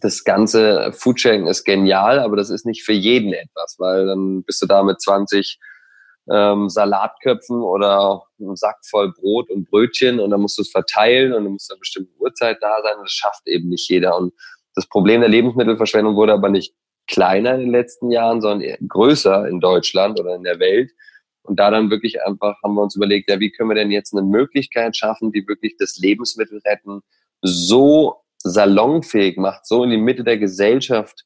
das 0.02 0.24
ganze 0.24 0.92
Foodsharing 0.94 1.48
ist 1.48 1.64
genial, 1.64 2.20
aber 2.20 2.36
das 2.36 2.50
ist 2.50 2.66
nicht 2.66 2.84
für 2.84 2.94
jeden 2.94 3.34
etwas, 3.34 3.76
weil 3.80 4.06
dann 4.06 4.44
bist 4.44 4.62
du 4.62 4.68
da 4.68 4.84
mit 4.84 5.02
20 5.02 5.60
ähm, 6.32 6.70
Salatköpfen 6.70 7.62
oder 7.62 8.24
einem 8.40 8.56
Sack 8.56 8.78
voll 8.88 9.12
Brot 9.14 9.50
und 9.50 9.70
Brötchen 9.70 10.20
und 10.20 10.30
dann 10.30 10.42
musst 10.42 10.58
du 10.58 10.62
es 10.62 10.70
verteilen 10.70 11.34
und 11.34 11.44
dann 11.44 11.54
musst 11.54 11.70
du 11.70 11.74
eine 11.74 11.80
bestimmte 11.80 12.12
Uhrzeit 12.20 12.58
da 12.62 12.82
sein 12.84 12.98
und 12.98 13.04
das 13.04 13.12
schafft 13.12 13.48
eben 13.48 13.70
nicht 13.70 13.90
jeder. 13.90 14.16
Und 14.18 14.34
das 14.76 14.88
Problem 14.88 15.22
der 15.22 15.30
Lebensmittelverschwendung 15.30 16.16
wurde 16.16 16.34
aber 16.34 16.50
nicht 16.50 16.76
kleiner 17.10 17.56
in 17.56 17.62
den 17.62 17.72
letzten 17.72 18.12
Jahren, 18.12 18.41
sondern 18.41 18.78
größer 18.88 19.48
in 19.48 19.60
Deutschland 19.60 20.19
oder 20.19 20.36
in 20.36 20.43
der 20.43 20.60
Welt. 20.60 20.91
Und 21.43 21.60
da 21.60 21.72
dann 21.72 21.89
wirklich 21.89 22.22
einfach 22.22 22.56
haben 22.63 22.76
wir 22.76 22.84
uns 22.84 22.95
überlegt, 22.95 23.30
ja, 23.30 23.39
wie 23.39 23.52
können 23.52 23.69
wir 23.69 23.76
denn 23.76 23.91
jetzt 23.91 24.13
eine 24.13 24.26
Möglichkeit 24.26 24.95
schaffen, 24.95 25.32
die 25.32 25.48
wirklich 25.48 25.76
das 25.78 25.98
Lebensmittelretten 25.98 27.02
so 27.41 28.17
salonfähig 28.43 29.38
macht, 29.38 29.65
so 29.65 29.84
in 29.84 29.89
die 29.89 29.98
Mitte 29.98 30.24
der 30.24 30.38
Gesellschaft 30.38 31.26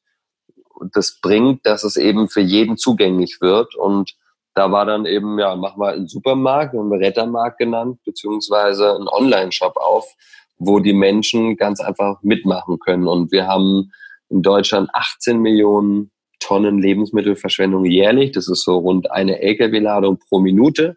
das 0.92 1.20
bringt, 1.20 1.64
dass 1.66 1.84
es 1.84 1.96
eben 1.96 2.28
für 2.28 2.40
jeden 2.40 2.76
zugänglich 2.76 3.38
wird. 3.40 3.74
Und 3.76 4.14
da 4.54 4.72
war 4.72 4.86
dann 4.86 5.06
eben, 5.06 5.38
ja, 5.38 5.54
machen 5.56 5.80
wir 5.80 5.92
einen 5.92 6.08
Supermarkt, 6.08 6.74
einen 6.74 6.92
Rettermarkt 6.92 7.58
genannt, 7.58 7.98
beziehungsweise 8.04 8.94
einen 8.94 9.08
Online-Shop 9.08 9.76
auf, 9.76 10.06
wo 10.58 10.80
die 10.80 10.92
Menschen 10.92 11.56
ganz 11.56 11.80
einfach 11.80 12.22
mitmachen 12.22 12.78
können. 12.78 13.06
Und 13.06 13.32
wir 13.32 13.46
haben 13.46 13.92
in 14.28 14.42
Deutschland 14.42 14.90
18 14.92 15.40
Millionen 15.40 16.10
Tonnen 16.40 16.80
Lebensmittelverschwendung 16.80 17.84
jährlich. 17.86 18.32
Das 18.32 18.48
ist 18.48 18.64
so 18.64 18.78
rund 18.78 19.10
eine 19.10 19.40
Lkw-Ladung 19.40 20.18
pro 20.18 20.40
Minute, 20.40 20.96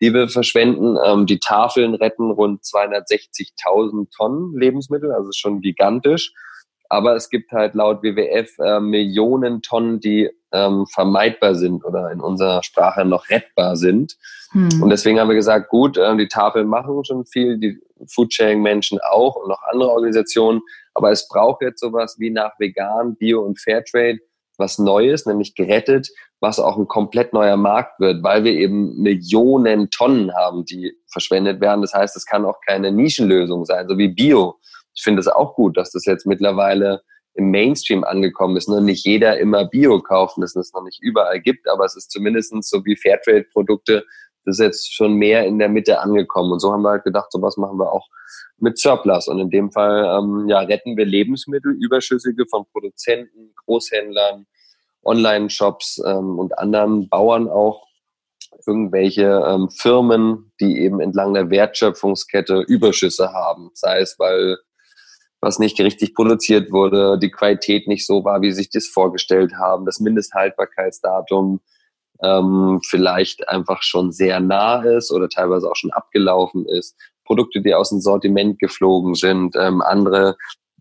die 0.00 0.14
wir 0.14 0.28
verschwenden. 0.28 0.96
Ähm, 1.04 1.26
die 1.26 1.38
Tafeln 1.38 1.94
retten 1.94 2.30
rund 2.30 2.62
260.000 2.62 4.08
Tonnen 4.16 4.56
Lebensmittel, 4.56 5.12
also 5.12 5.30
schon 5.34 5.60
gigantisch. 5.60 6.32
Aber 6.88 7.14
es 7.14 7.28
gibt 7.28 7.52
halt 7.52 7.74
laut 7.74 8.02
WWF 8.02 8.58
äh, 8.60 8.80
Millionen 8.80 9.60
Tonnen, 9.60 10.00
die 10.00 10.30
ähm, 10.52 10.86
vermeidbar 10.86 11.54
sind 11.54 11.84
oder 11.84 12.10
in 12.10 12.20
unserer 12.20 12.62
Sprache 12.62 13.04
noch 13.04 13.28
rettbar 13.28 13.76
sind. 13.76 14.16
Hm. 14.52 14.82
Und 14.82 14.88
deswegen 14.88 15.20
haben 15.20 15.28
wir 15.28 15.34
gesagt, 15.34 15.68
gut, 15.68 15.98
äh, 15.98 16.16
die 16.16 16.28
Tafeln 16.28 16.66
machen 16.66 17.04
schon 17.04 17.26
viel, 17.26 17.58
die 17.58 17.78
Foodsharing-Menschen 18.14 19.00
auch 19.10 19.36
und 19.36 19.48
noch 19.48 19.62
andere 19.70 19.90
Organisationen. 19.90 20.62
Aber 20.98 21.10
es 21.10 21.28
braucht 21.28 21.62
jetzt 21.62 21.80
sowas 21.80 22.16
wie 22.18 22.30
nach 22.30 22.52
vegan, 22.58 23.16
Bio 23.16 23.42
und 23.42 23.60
Fairtrade 23.60 24.18
was 24.60 24.76
Neues, 24.76 25.24
nämlich 25.24 25.54
gerettet, 25.54 26.08
was 26.40 26.58
auch 26.58 26.76
ein 26.76 26.88
komplett 26.88 27.32
neuer 27.32 27.56
Markt 27.56 28.00
wird, 28.00 28.24
weil 28.24 28.42
wir 28.42 28.52
eben 28.52 29.00
Millionen 29.00 29.88
Tonnen 29.90 30.34
haben, 30.34 30.64
die 30.64 30.92
verschwendet 31.12 31.60
werden. 31.60 31.80
Das 31.80 31.94
heißt, 31.94 32.16
es 32.16 32.26
kann 32.26 32.44
auch 32.44 32.58
keine 32.66 32.90
Nischenlösung 32.90 33.64
sein, 33.64 33.88
so 33.88 33.96
wie 33.98 34.08
Bio 34.08 34.58
ich 34.98 35.04
finde 35.04 35.20
es 35.20 35.28
auch 35.28 35.54
gut, 35.54 35.76
dass 35.76 35.92
das 35.92 36.04
jetzt 36.06 36.26
mittlerweile 36.26 37.02
im 37.34 37.52
Mainstream 37.52 38.02
angekommen 38.02 38.56
ist. 38.56 38.68
Nur 38.68 38.80
nicht 38.80 39.06
jeder 39.06 39.38
immer 39.38 39.64
Bio 39.64 40.02
kaufen, 40.02 40.40
dass 40.40 40.56
es 40.56 40.72
noch 40.72 40.82
nicht 40.82 41.00
überall 41.00 41.40
gibt, 41.40 41.68
aber 41.68 41.84
es 41.84 41.94
ist 41.94 42.10
zumindest 42.10 42.52
so 42.64 42.84
wie 42.84 42.96
Fairtrade-Produkte, 42.96 44.04
ist 44.48 44.60
jetzt 44.60 44.94
schon 44.94 45.14
mehr 45.14 45.44
in 45.44 45.58
der 45.58 45.68
Mitte 45.68 46.00
angekommen. 46.00 46.52
Und 46.52 46.60
so 46.60 46.72
haben 46.72 46.82
wir 46.82 46.90
halt 46.90 47.04
gedacht, 47.04 47.30
sowas 47.30 47.56
machen 47.56 47.78
wir 47.78 47.92
auch 47.92 48.08
mit 48.58 48.78
Surplus. 48.78 49.28
Und 49.28 49.38
in 49.38 49.50
dem 49.50 49.70
Fall 49.70 50.04
ähm, 50.04 50.48
ja, 50.48 50.60
retten 50.60 50.96
wir 50.96 51.04
Lebensmittel, 51.04 51.76
Überschüssige 51.80 52.46
von 52.46 52.64
Produzenten, 52.72 53.54
Großhändlern, 53.64 54.46
Online-Shops 55.04 56.02
ähm, 56.04 56.38
und 56.38 56.58
anderen 56.58 57.08
Bauern 57.08 57.48
auch 57.48 57.86
irgendwelche 58.66 59.44
ähm, 59.46 59.70
Firmen, 59.70 60.52
die 60.60 60.78
eben 60.78 61.00
entlang 61.00 61.34
der 61.34 61.50
Wertschöpfungskette 61.50 62.64
Überschüsse 62.66 63.32
haben. 63.32 63.70
Sei 63.74 64.00
es, 64.00 64.18
weil 64.18 64.56
was 65.40 65.58
nicht 65.58 65.80
richtig 65.80 66.14
produziert 66.14 66.72
wurde, 66.72 67.18
die 67.18 67.30
Qualität 67.30 67.86
nicht 67.86 68.06
so 68.06 68.24
war, 68.24 68.42
wie 68.42 68.50
sie 68.50 68.58
sich 68.58 68.70
das 68.70 68.86
vorgestellt 68.86 69.52
haben, 69.54 69.86
das 69.86 70.00
Mindesthaltbarkeitsdatum 70.00 71.60
ähm, 72.22 72.80
vielleicht 72.86 73.48
einfach 73.48 73.82
schon 73.82 74.12
sehr 74.12 74.40
nah 74.40 74.82
ist 74.82 75.12
oder 75.12 75.28
teilweise 75.28 75.70
auch 75.70 75.76
schon 75.76 75.92
abgelaufen 75.92 76.66
ist, 76.66 76.96
Produkte, 77.24 77.60
die 77.60 77.74
aus 77.74 77.90
dem 77.90 78.00
Sortiment 78.00 78.58
geflogen 78.58 79.14
sind, 79.14 79.54
ähm, 79.56 79.82
andere 79.82 80.36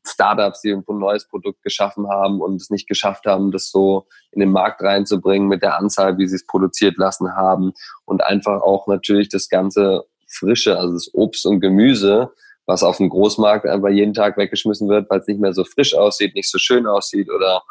Startups, 0.06 0.62
die 0.62 0.71
ein 0.71 0.84
neues 0.88 1.28
Produkt 1.28 1.62
geschaffen 1.63 2.08
haben 2.10 2.41
und 2.41 2.62
es 2.62 2.69
nicht 2.69 2.88
geschafft 2.88 3.26
haben, 3.26 3.52
das 3.52 3.69
so 3.69 4.08
in 4.32 4.39
den 4.39 4.52
Markt 4.52 4.82
reinzubringen 4.82 5.50
mit 5.50 5.62
der 5.62 5.78
Anzahl, 5.78 6.17
wie 6.17 6.28
sie 6.28 6.38
es 6.38 6.45
produziert 6.45 6.97
lassen 6.97 7.36
haben. 7.36 7.73
Und 8.06 8.23
einfach 8.23 8.62
auch 8.62 8.88
natürlich 8.88 9.30
das 9.30 9.50
ganze 9.50 10.06
Frische, 10.28 10.78
also 10.78 10.93
das 10.93 11.10
Obst 11.13 11.45
und 11.45 11.60
Gemüse, 11.60 12.32
was 12.65 12.84
auf 12.84 12.97
dem 12.97 13.10
Großmarkt 13.10 13.65
einfach 13.65 13.89
jeden 13.89 14.13
Tag 14.13 14.38
weggeschmissen 14.38 14.89
wird, 14.89 15.10
weil 15.10 15.19
es 15.19 15.28
nicht 15.28 15.39
mehr 15.39 15.54
so 15.54 15.63
frisch 15.63 15.95
aussieht, 15.95 16.36
nicht 16.36 16.50
so 16.50 16.58
schön 16.58 16.86
aussieht 16.86 17.30
oder 17.30 17.63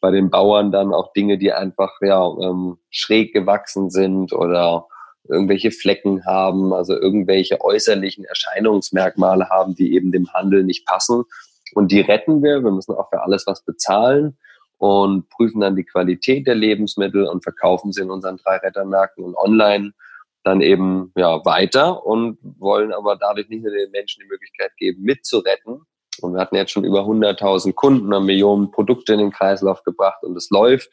bei 0.00 0.10
den 0.10 0.30
Bauern 0.30 0.72
dann 0.72 0.92
auch 0.92 1.12
Dinge, 1.12 1.38
die 1.38 1.52
einfach 1.52 1.92
ja, 2.00 2.26
ähm, 2.42 2.78
schräg 2.90 3.32
gewachsen 3.32 3.90
sind 3.90 4.32
oder 4.32 4.86
irgendwelche 5.28 5.70
Flecken 5.70 6.24
haben, 6.24 6.72
also 6.72 6.94
irgendwelche 6.94 7.60
äußerlichen 7.60 8.24
Erscheinungsmerkmale 8.24 9.48
haben, 9.48 9.74
die 9.74 9.94
eben 9.94 10.12
dem 10.12 10.32
Handel 10.32 10.64
nicht 10.64 10.86
passen. 10.86 11.24
Und 11.74 11.90
die 11.90 12.00
retten 12.00 12.42
wir. 12.42 12.62
Wir 12.62 12.70
müssen 12.70 12.94
auch 12.94 13.08
für 13.10 13.22
alles 13.22 13.46
was 13.46 13.64
bezahlen 13.64 14.36
und 14.78 15.28
prüfen 15.30 15.60
dann 15.60 15.76
die 15.76 15.84
Qualität 15.84 16.46
der 16.46 16.54
Lebensmittel 16.54 17.26
und 17.26 17.42
verkaufen 17.42 17.92
sie 17.92 18.02
in 18.02 18.10
unseren 18.10 18.36
drei 18.36 18.56
Rettermärkten 18.56 19.24
und 19.24 19.36
online 19.36 19.92
dann 20.44 20.60
eben 20.60 21.12
ja 21.16 21.44
weiter 21.44 22.06
und 22.06 22.38
wollen 22.42 22.92
aber 22.92 23.16
dadurch 23.16 23.48
nicht 23.48 23.62
nur 23.62 23.72
den 23.72 23.90
Menschen 23.90 24.22
die 24.22 24.28
Möglichkeit 24.28 24.70
geben, 24.76 25.02
mitzuretten. 25.02 25.80
Und 26.20 26.34
wir 26.34 26.40
hatten 26.40 26.56
jetzt 26.56 26.72
schon 26.72 26.84
über 26.84 27.00
100.000 27.00 27.74
Kunden, 27.74 28.14
haben 28.14 28.26
Millionen 28.26 28.70
Produkte 28.70 29.12
in 29.12 29.18
den 29.18 29.32
Kreislauf 29.32 29.82
gebracht 29.82 30.22
und 30.22 30.36
es 30.36 30.50
läuft. 30.50 30.90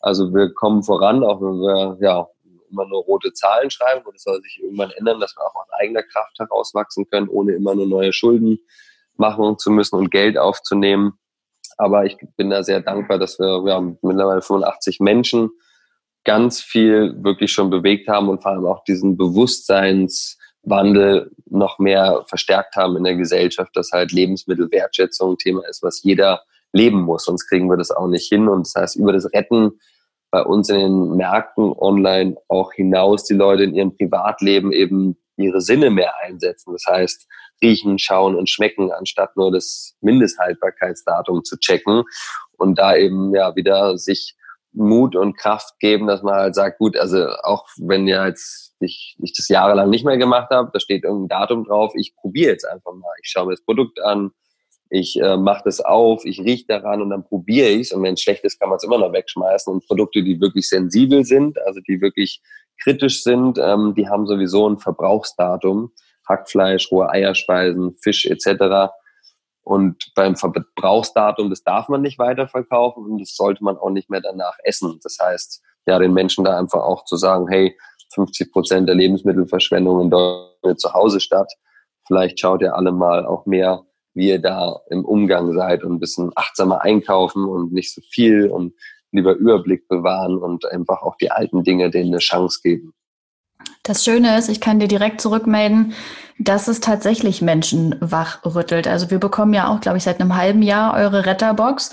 Also 0.00 0.34
wir 0.34 0.52
kommen 0.52 0.82
voran, 0.82 1.24
auch 1.24 1.40
wenn 1.40 1.60
wir 1.60 1.96
ja 2.00 2.26
immer 2.70 2.86
nur 2.86 3.04
rote 3.04 3.32
Zahlen 3.32 3.70
schreiben 3.70 4.04
und 4.04 4.16
es 4.16 4.24
soll 4.24 4.40
sich 4.42 4.60
irgendwann 4.62 4.90
ändern, 4.90 5.20
dass 5.20 5.34
wir 5.36 5.44
auch 5.44 5.54
aus 5.54 5.68
eigener 5.78 6.02
Kraft 6.02 6.38
herauswachsen 6.38 7.08
können, 7.08 7.28
ohne 7.28 7.52
immer 7.52 7.74
nur 7.74 7.86
neue 7.86 8.12
Schulden 8.12 8.58
machen 9.16 9.58
zu 9.58 9.70
müssen 9.70 9.96
und 9.96 10.10
Geld 10.10 10.36
aufzunehmen. 10.36 11.18
Aber 11.76 12.04
ich 12.04 12.16
bin 12.36 12.50
da 12.50 12.62
sehr 12.62 12.80
dankbar, 12.80 13.18
dass 13.18 13.38
wir, 13.38 13.64
wir 13.64 13.74
haben 13.74 13.98
mittlerweile 14.02 14.42
85 14.42 15.00
Menschen 15.00 15.50
ganz 16.24 16.60
viel 16.60 17.14
wirklich 17.22 17.52
schon 17.52 17.70
bewegt 17.70 18.08
haben 18.08 18.28
und 18.28 18.42
vor 18.42 18.52
allem 18.52 18.66
auch 18.66 18.84
diesen 18.84 19.16
Bewusstseinswandel 20.64 21.30
noch 21.46 21.78
mehr 21.78 22.24
verstärkt 22.26 22.76
haben 22.76 22.96
in 22.96 23.04
der 23.04 23.16
Gesellschaft, 23.16 23.76
dass 23.76 23.92
halt 23.92 24.12
Lebensmittelwertschätzung 24.12 25.32
ein 25.32 25.38
Thema 25.38 25.68
ist, 25.68 25.82
was 25.82 26.02
jeder 26.02 26.42
leben 26.72 27.02
muss, 27.02 27.24
sonst 27.24 27.48
kriegen 27.48 27.68
wir 27.68 27.76
das 27.76 27.90
auch 27.90 28.08
nicht 28.08 28.28
hin. 28.28 28.48
Und 28.48 28.66
das 28.66 28.74
heißt, 28.74 28.96
über 28.96 29.12
das 29.12 29.32
Retten 29.32 29.78
bei 30.30 30.42
uns 30.42 30.68
in 30.68 30.78
den 30.78 31.16
Märkten 31.16 31.72
online 31.72 32.36
auch 32.48 32.72
hinaus 32.72 33.24
die 33.24 33.34
Leute 33.34 33.62
in 33.62 33.74
ihrem 33.74 33.96
Privatleben 33.96 34.72
eben 34.72 35.16
ihre 35.36 35.60
Sinne 35.60 35.90
mehr 35.90 36.14
einsetzen. 36.22 36.72
Das 36.72 36.84
heißt, 36.88 37.28
riechen, 37.62 37.98
schauen 37.98 38.34
und 38.34 38.50
schmecken, 38.50 38.90
anstatt 38.90 39.36
nur 39.36 39.52
das 39.52 39.96
Mindesthaltbarkeitsdatum 40.00 41.44
zu 41.44 41.56
checken 41.58 42.02
und 42.56 42.78
da 42.78 42.96
eben 42.96 43.32
ja 43.34 43.54
wieder 43.54 43.96
sich 43.96 44.36
Mut 44.74 45.16
und 45.16 45.36
Kraft 45.36 45.78
geben, 45.78 46.06
dass 46.06 46.22
man 46.22 46.34
halt 46.34 46.54
sagt, 46.54 46.78
gut, 46.78 46.96
also 46.96 47.28
auch 47.42 47.66
wenn 47.78 48.06
ja 48.06 48.26
jetzt 48.26 48.74
ich, 48.80 49.16
ich 49.22 49.32
das 49.32 49.48
jahrelang 49.48 49.88
nicht 49.88 50.04
mehr 50.04 50.18
gemacht 50.18 50.50
habe, 50.50 50.70
da 50.72 50.80
steht 50.80 51.04
irgendein 51.04 51.40
Datum 51.40 51.64
drauf, 51.64 51.92
ich 51.94 52.14
probiere 52.16 52.52
jetzt 52.52 52.64
einfach 52.64 52.92
mal. 52.92 53.12
Ich 53.22 53.30
schaue 53.30 53.46
mir 53.46 53.52
das 53.52 53.64
Produkt 53.64 54.00
an, 54.02 54.32
ich 54.90 55.20
äh, 55.20 55.36
mache 55.36 55.62
das 55.64 55.80
auf, 55.80 56.24
ich 56.24 56.40
rieche 56.40 56.66
daran 56.66 57.02
und 57.02 57.10
dann 57.10 57.24
probiere 57.24 57.68
ich 57.68 57.82
es. 57.82 57.92
Und 57.92 58.02
wenn 58.02 58.14
es 58.14 58.20
schlecht 58.20 58.44
ist, 58.44 58.60
kann 58.60 58.68
man 58.68 58.76
es 58.76 58.84
immer 58.84 58.98
noch 58.98 59.12
wegschmeißen. 59.12 59.72
Und 59.72 59.86
Produkte, 59.86 60.22
die 60.22 60.40
wirklich 60.40 60.68
sensibel 60.68 61.24
sind, 61.24 61.58
also 61.66 61.80
die 61.80 62.00
wirklich 62.00 62.42
kritisch 62.82 63.22
sind, 63.22 63.58
ähm, 63.58 63.94
die 63.96 64.08
haben 64.08 64.26
sowieso 64.26 64.68
ein 64.68 64.78
Verbrauchsdatum. 64.78 65.90
Hackfleisch, 66.28 66.90
rohe 66.90 67.10
Eierspeisen, 67.10 67.96
Fisch 68.00 68.24
etc. 68.26 68.92
Und 69.64 70.12
beim 70.14 70.36
Verbrauchsdatum, 70.36 71.48
das 71.48 71.62
darf 71.62 71.88
man 71.88 72.02
nicht 72.02 72.18
weiterverkaufen 72.18 73.04
und 73.04 73.18
das 73.18 73.34
sollte 73.34 73.64
man 73.64 73.78
auch 73.78 73.90
nicht 73.90 74.10
mehr 74.10 74.20
danach 74.20 74.56
essen. 74.62 75.00
Das 75.02 75.18
heißt, 75.20 75.62
ja, 75.86 75.98
den 75.98 76.12
Menschen 76.12 76.44
da 76.44 76.58
einfach 76.58 76.82
auch 76.82 77.04
zu 77.04 77.16
sagen, 77.16 77.48
hey, 77.48 77.76
50 78.14 78.52
Prozent 78.52 78.88
der 78.88 78.94
Lebensmittelverschwendung 78.94 80.02
in 80.02 80.10
Deutschland 80.10 80.80
zu 80.80 80.92
Hause 80.92 81.20
statt. 81.20 81.52
Vielleicht 82.06 82.38
schaut 82.38 82.62
ihr 82.62 82.74
alle 82.74 82.92
mal 82.92 83.26
auch 83.26 83.46
mehr, 83.46 83.84
wie 84.12 84.28
ihr 84.28 84.40
da 84.40 84.80
im 84.90 85.04
Umgang 85.04 85.52
seid 85.54 85.82
und 85.82 85.94
ein 85.94 86.00
bisschen 86.00 86.30
achtsamer 86.34 86.82
einkaufen 86.82 87.46
und 87.46 87.72
nicht 87.72 87.92
so 87.92 88.02
viel 88.10 88.48
und 88.48 88.74
lieber 89.10 89.34
Überblick 89.34 89.88
bewahren 89.88 90.38
und 90.38 90.66
einfach 90.66 91.02
auch 91.02 91.16
die 91.16 91.30
alten 91.30 91.64
Dinge 91.64 91.90
denen 91.90 92.10
eine 92.10 92.18
Chance 92.18 92.60
geben. 92.62 92.92
Das 93.82 94.04
Schöne 94.04 94.38
ist, 94.38 94.48
ich 94.48 94.60
kann 94.60 94.80
dir 94.80 94.88
direkt 94.88 95.20
zurückmelden, 95.20 95.94
dass 96.38 96.68
es 96.68 96.80
tatsächlich 96.80 97.42
Menschen 97.42 97.94
wachrüttelt. 98.00 98.88
Also 98.88 99.10
wir 99.10 99.18
bekommen 99.18 99.54
ja 99.54 99.68
auch, 99.68 99.80
glaube 99.80 99.98
ich, 99.98 100.04
seit 100.04 100.20
einem 100.20 100.36
halben 100.36 100.62
Jahr 100.62 100.94
eure 100.94 101.26
Retterbox. 101.26 101.90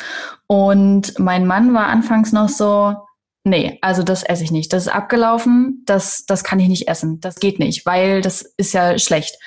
Und 0.48 1.20
mein 1.20 1.46
Mann 1.46 1.74
war 1.74 1.88
anfangs 1.88 2.32
noch 2.32 2.50
so, 2.50 2.96
nee, 3.44 3.78
also 3.82 4.04
das 4.04 4.24
esse 4.24 4.44
ich 4.44 4.52
nicht. 4.52 4.74
Das 4.74 4.88
ist 4.88 4.94
abgelaufen, 4.94 5.84
das, 5.86 6.26
das 6.26 6.44
kann 6.44 6.60
ich 6.60 6.68
nicht 6.68 6.88
essen. 6.88 7.20
Das 7.20 7.36
geht 7.36 7.60
nicht, 7.60 7.86
weil 7.86 8.22
das 8.22 8.42
ist 8.42 8.74
ja 8.74 8.98
schlecht. 8.98 9.38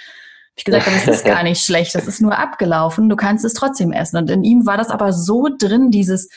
ich 0.54 0.64
gesagt, 0.64 0.86
das 0.86 1.08
ist 1.08 1.24
gar 1.24 1.42
nicht 1.42 1.64
schlecht, 1.64 1.94
das 1.94 2.06
ist 2.06 2.20
nur 2.20 2.38
abgelaufen, 2.38 3.08
du 3.08 3.16
kannst 3.16 3.44
es 3.44 3.54
trotzdem 3.54 3.92
essen. 3.92 4.16
Und 4.18 4.30
in 4.30 4.44
ihm 4.44 4.66
war 4.66 4.76
das 4.76 4.90
aber 4.90 5.12
so 5.12 5.48
drin, 5.58 5.90
dieses 5.90 6.28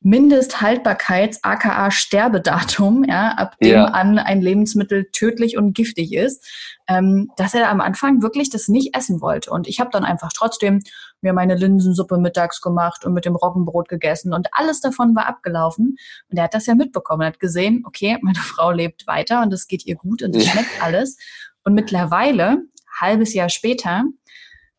Mindesthaltbarkeits, 0.00 1.42
aka 1.42 1.90
Sterbedatum, 1.90 3.04
ja, 3.04 3.32
ab 3.32 3.56
dem 3.60 3.70
ja. 3.70 3.84
an 3.86 4.18
ein 4.18 4.40
Lebensmittel 4.40 5.08
tödlich 5.10 5.56
und 5.56 5.74
giftig 5.74 6.12
ist, 6.12 6.46
ähm, 6.86 7.30
dass 7.36 7.52
er 7.52 7.68
am 7.68 7.80
Anfang 7.80 8.22
wirklich 8.22 8.48
das 8.48 8.68
nicht 8.68 8.96
essen 8.96 9.20
wollte. 9.20 9.50
Und 9.50 9.66
ich 9.66 9.80
habe 9.80 9.90
dann 9.90 10.04
einfach 10.04 10.30
trotzdem 10.32 10.82
mir 11.20 11.32
meine 11.32 11.56
Linsensuppe 11.56 12.16
mittags 12.16 12.60
gemacht 12.60 13.04
und 13.04 13.12
mit 13.12 13.24
dem 13.24 13.34
Roggenbrot 13.34 13.88
gegessen 13.88 14.32
und 14.32 14.48
alles 14.52 14.80
davon 14.80 15.16
war 15.16 15.26
abgelaufen. 15.26 15.96
Und 16.30 16.36
er 16.36 16.44
hat 16.44 16.54
das 16.54 16.66
ja 16.66 16.76
mitbekommen, 16.76 17.22
er 17.22 17.28
hat 17.28 17.40
gesehen, 17.40 17.82
okay, 17.84 18.18
meine 18.22 18.38
Frau 18.38 18.70
lebt 18.70 19.06
weiter 19.08 19.42
und 19.42 19.52
es 19.52 19.66
geht 19.66 19.84
ihr 19.84 19.96
gut 19.96 20.22
und 20.22 20.34
es 20.36 20.46
schmeckt 20.46 20.80
alles. 20.80 21.18
Und 21.64 21.74
mittlerweile, 21.74 22.62
halbes 23.00 23.34
Jahr 23.34 23.48
später, 23.48 24.04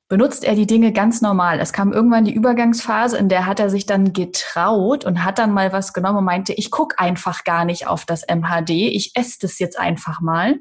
benutzt 0.10 0.44
er 0.44 0.56
die 0.56 0.68
Dinge 0.68 0.92
ganz 0.92 1.22
normal. 1.22 1.60
Es 1.60 1.72
kam 1.72 1.94
irgendwann 1.94 2.26
die 2.26 2.34
Übergangsphase, 2.34 3.18
in 3.18 3.30
der 3.30 3.46
hat 3.46 3.60
er 3.60 3.70
sich 3.70 3.86
dann 3.86 4.12
getraut 4.12 5.06
und 5.06 5.24
hat 5.24 5.38
dann 5.38 5.54
mal 5.54 5.72
was 5.72 5.94
genommen 5.94 6.18
und 6.18 6.26
meinte, 6.26 6.52
ich 6.52 6.72
guck 6.72 7.00
einfach 7.00 7.44
gar 7.44 7.64
nicht 7.64 7.88
auf 7.88 8.06
das 8.06 8.26
MHD, 8.28 8.72
ich 8.72 9.12
esse 9.14 9.38
das 9.42 9.60
jetzt 9.60 9.80
einfach 9.80 10.20
mal. 10.20 10.58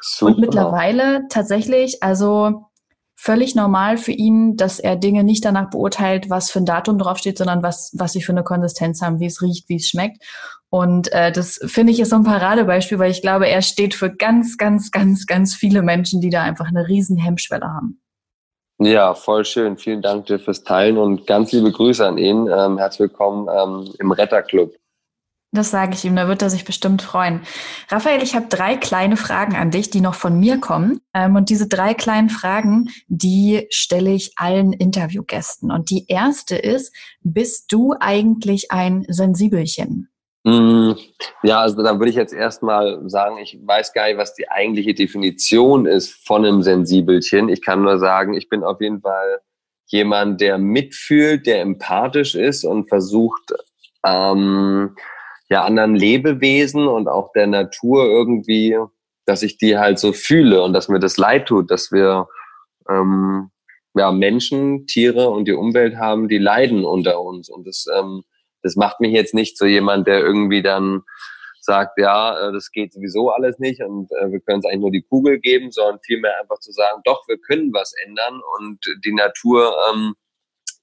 Super. 0.00 0.32
Und 0.32 0.38
mittlerweile 0.38 1.26
tatsächlich, 1.28 2.02
also 2.02 2.70
völlig 3.16 3.56
normal 3.56 3.96
für 3.96 4.12
ihn, 4.12 4.56
dass 4.56 4.78
er 4.78 4.94
Dinge 4.94 5.24
nicht 5.24 5.44
danach 5.44 5.70
beurteilt, 5.70 6.30
was 6.30 6.50
für 6.50 6.60
ein 6.60 6.66
Datum 6.66 6.98
draufsteht, 6.98 7.38
sondern 7.38 7.64
was, 7.64 7.92
was 7.94 8.12
sie 8.12 8.22
für 8.22 8.32
eine 8.32 8.44
Konsistenz 8.44 9.02
haben, 9.02 9.18
wie 9.18 9.26
es 9.26 9.42
riecht, 9.42 9.68
wie 9.68 9.76
es 9.76 9.88
schmeckt. 9.88 10.22
Und 10.68 11.10
äh, 11.12 11.32
das 11.32 11.58
finde 11.64 11.92
ich 11.92 11.98
ist 11.98 12.10
so 12.10 12.16
ein 12.16 12.24
Paradebeispiel, 12.24 13.00
weil 13.00 13.10
ich 13.10 13.22
glaube, 13.22 13.48
er 13.48 13.62
steht 13.62 13.94
für 13.94 14.14
ganz, 14.14 14.58
ganz, 14.58 14.92
ganz, 14.92 15.26
ganz 15.26 15.54
viele 15.56 15.82
Menschen, 15.82 16.20
die 16.20 16.30
da 16.30 16.42
einfach 16.42 16.68
eine 16.68 16.86
riesen 16.86 17.16
Hemmschwelle 17.16 17.66
haben. 17.66 18.00
Ja, 18.78 19.14
voll 19.14 19.44
schön. 19.44 19.78
Vielen 19.78 20.02
Dank 20.02 20.26
dir 20.26 20.38
fürs 20.38 20.62
Teilen 20.62 20.98
und 20.98 21.26
ganz 21.26 21.52
liebe 21.52 21.72
Grüße 21.72 22.06
an 22.06 22.18
ihn. 22.18 22.46
Ähm, 22.46 22.76
herzlich 22.76 23.08
willkommen 23.10 23.48
ähm, 23.48 23.94
im 23.98 24.10
Retterclub. 24.10 24.74
Das 25.52 25.70
sage 25.70 25.94
ich 25.94 26.04
ihm, 26.04 26.16
da 26.16 26.28
wird 26.28 26.42
er 26.42 26.50
sich 26.50 26.66
bestimmt 26.66 27.00
freuen. 27.00 27.40
Raphael, 27.88 28.22
ich 28.22 28.34
habe 28.34 28.46
drei 28.48 28.76
kleine 28.76 29.16
Fragen 29.16 29.56
an 29.56 29.70
dich, 29.70 29.88
die 29.88 30.02
noch 30.02 30.14
von 30.14 30.38
mir 30.38 30.58
kommen. 30.60 31.00
Ähm, 31.14 31.36
und 31.36 31.48
diese 31.48 31.68
drei 31.68 31.94
kleinen 31.94 32.28
Fragen, 32.28 32.90
die 33.08 33.66
stelle 33.70 34.10
ich 34.10 34.32
allen 34.36 34.74
Interviewgästen. 34.74 35.70
Und 35.70 35.88
die 35.88 36.06
erste 36.08 36.56
ist, 36.56 36.94
bist 37.22 37.72
du 37.72 37.94
eigentlich 37.98 38.70
ein 38.70 39.06
Sensibelchen? 39.08 40.10
Mm, 40.46 40.92
ja, 41.42 41.58
also 41.60 41.82
dann 41.82 41.98
würde 41.98 42.10
ich 42.10 42.14
jetzt 42.14 42.32
erstmal 42.32 43.00
sagen, 43.10 43.36
ich 43.38 43.58
weiß 43.60 43.92
gar 43.92 44.06
nicht, 44.06 44.16
was 44.16 44.36
die 44.36 44.48
eigentliche 44.48 44.94
Definition 44.94 45.86
ist 45.86 46.24
von 46.24 46.46
einem 46.46 46.62
Sensibelchen. 46.62 47.48
Ich 47.48 47.62
kann 47.62 47.82
nur 47.82 47.98
sagen, 47.98 48.32
ich 48.32 48.48
bin 48.48 48.62
auf 48.62 48.80
jeden 48.80 49.00
Fall 49.00 49.40
jemand, 49.86 50.40
der 50.40 50.58
mitfühlt, 50.58 51.46
der 51.46 51.62
empathisch 51.62 52.36
ist 52.36 52.64
und 52.64 52.88
versucht, 52.88 53.54
ähm, 54.04 54.94
ja, 55.48 55.64
anderen 55.64 55.96
Lebewesen 55.96 56.86
und 56.86 57.08
auch 57.08 57.32
der 57.32 57.48
Natur 57.48 58.04
irgendwie, 58.04 58.78
dass 59.24 59.42
ich 59.42 59.58
die 59.58 59.76
halt 59.76 59.98
so 59.98 60.12
fühle 60.12 60.62
und 60.62 60.74
dass 60.74 60.88
mir 60.88 61.00
das 61.00 61.16
leid 61.16 61.46
tut, 61.46 61.72
dass 61.72 61.90
wir 61.90 62.28
ähm, 62.88 63.50
ja, 63.94 64.12
Menschen, 64.12 64.86
Tiere 64.86 65.28
und 65.28 65.48
die 65.48 65.54
Umwelt 65.54 65.96
haben, 65.96 66.28
die 66.28 66.38
leiden 66.38 66.84
unter 66.84 67.20
uns. 67.20 67.48
Und 67.48 67.66
das 67.66 67.86
ähm, 67.92 68.22
das 68.66 68.76
macht 68.76 69.00
mich 69.00 69.12
jetzt 69.12 69.32
nicht 69.32 69.56
so 69.56 69.64
jemand, 69.64 70.08
der 70.08 70.20
irgendwie 70.20 70.62
dann 70.62 71.02
sagt, 71.60 71.98
ja, 71.98 72.48
äh, 72.48 72.52
das 72.52 72.70
geht 72.70 72.92
sowieso 72.92 73.30
alles 73.30 73.58
nicht 73.58 73.82
und 73.82 74.10
äh, 74.12 74.30
wir 74.30 74.40
können 74.40 74.60
es 74.60 74.64
eigentlich 74.64 74.80
nur 74.80 74.90
die 74.90 75.02
Kugel 75.02 75.38
geben, 75.38 75.70
sondern 75.70 76.00
vielmehr 76.04 76.40
einfach 76.40 76.58
zu 76.58 76.72
sagen, 76.72 77.00
doch, 77.04 77.26
wir 77.28 77.38
können 77.38 77.72
was 77.72 77.92
ändern 78.06 78.40
und 78.58 78.78
die 79.04 79.12
Natur, 79.12 79.74
ähm, 79.90 80.14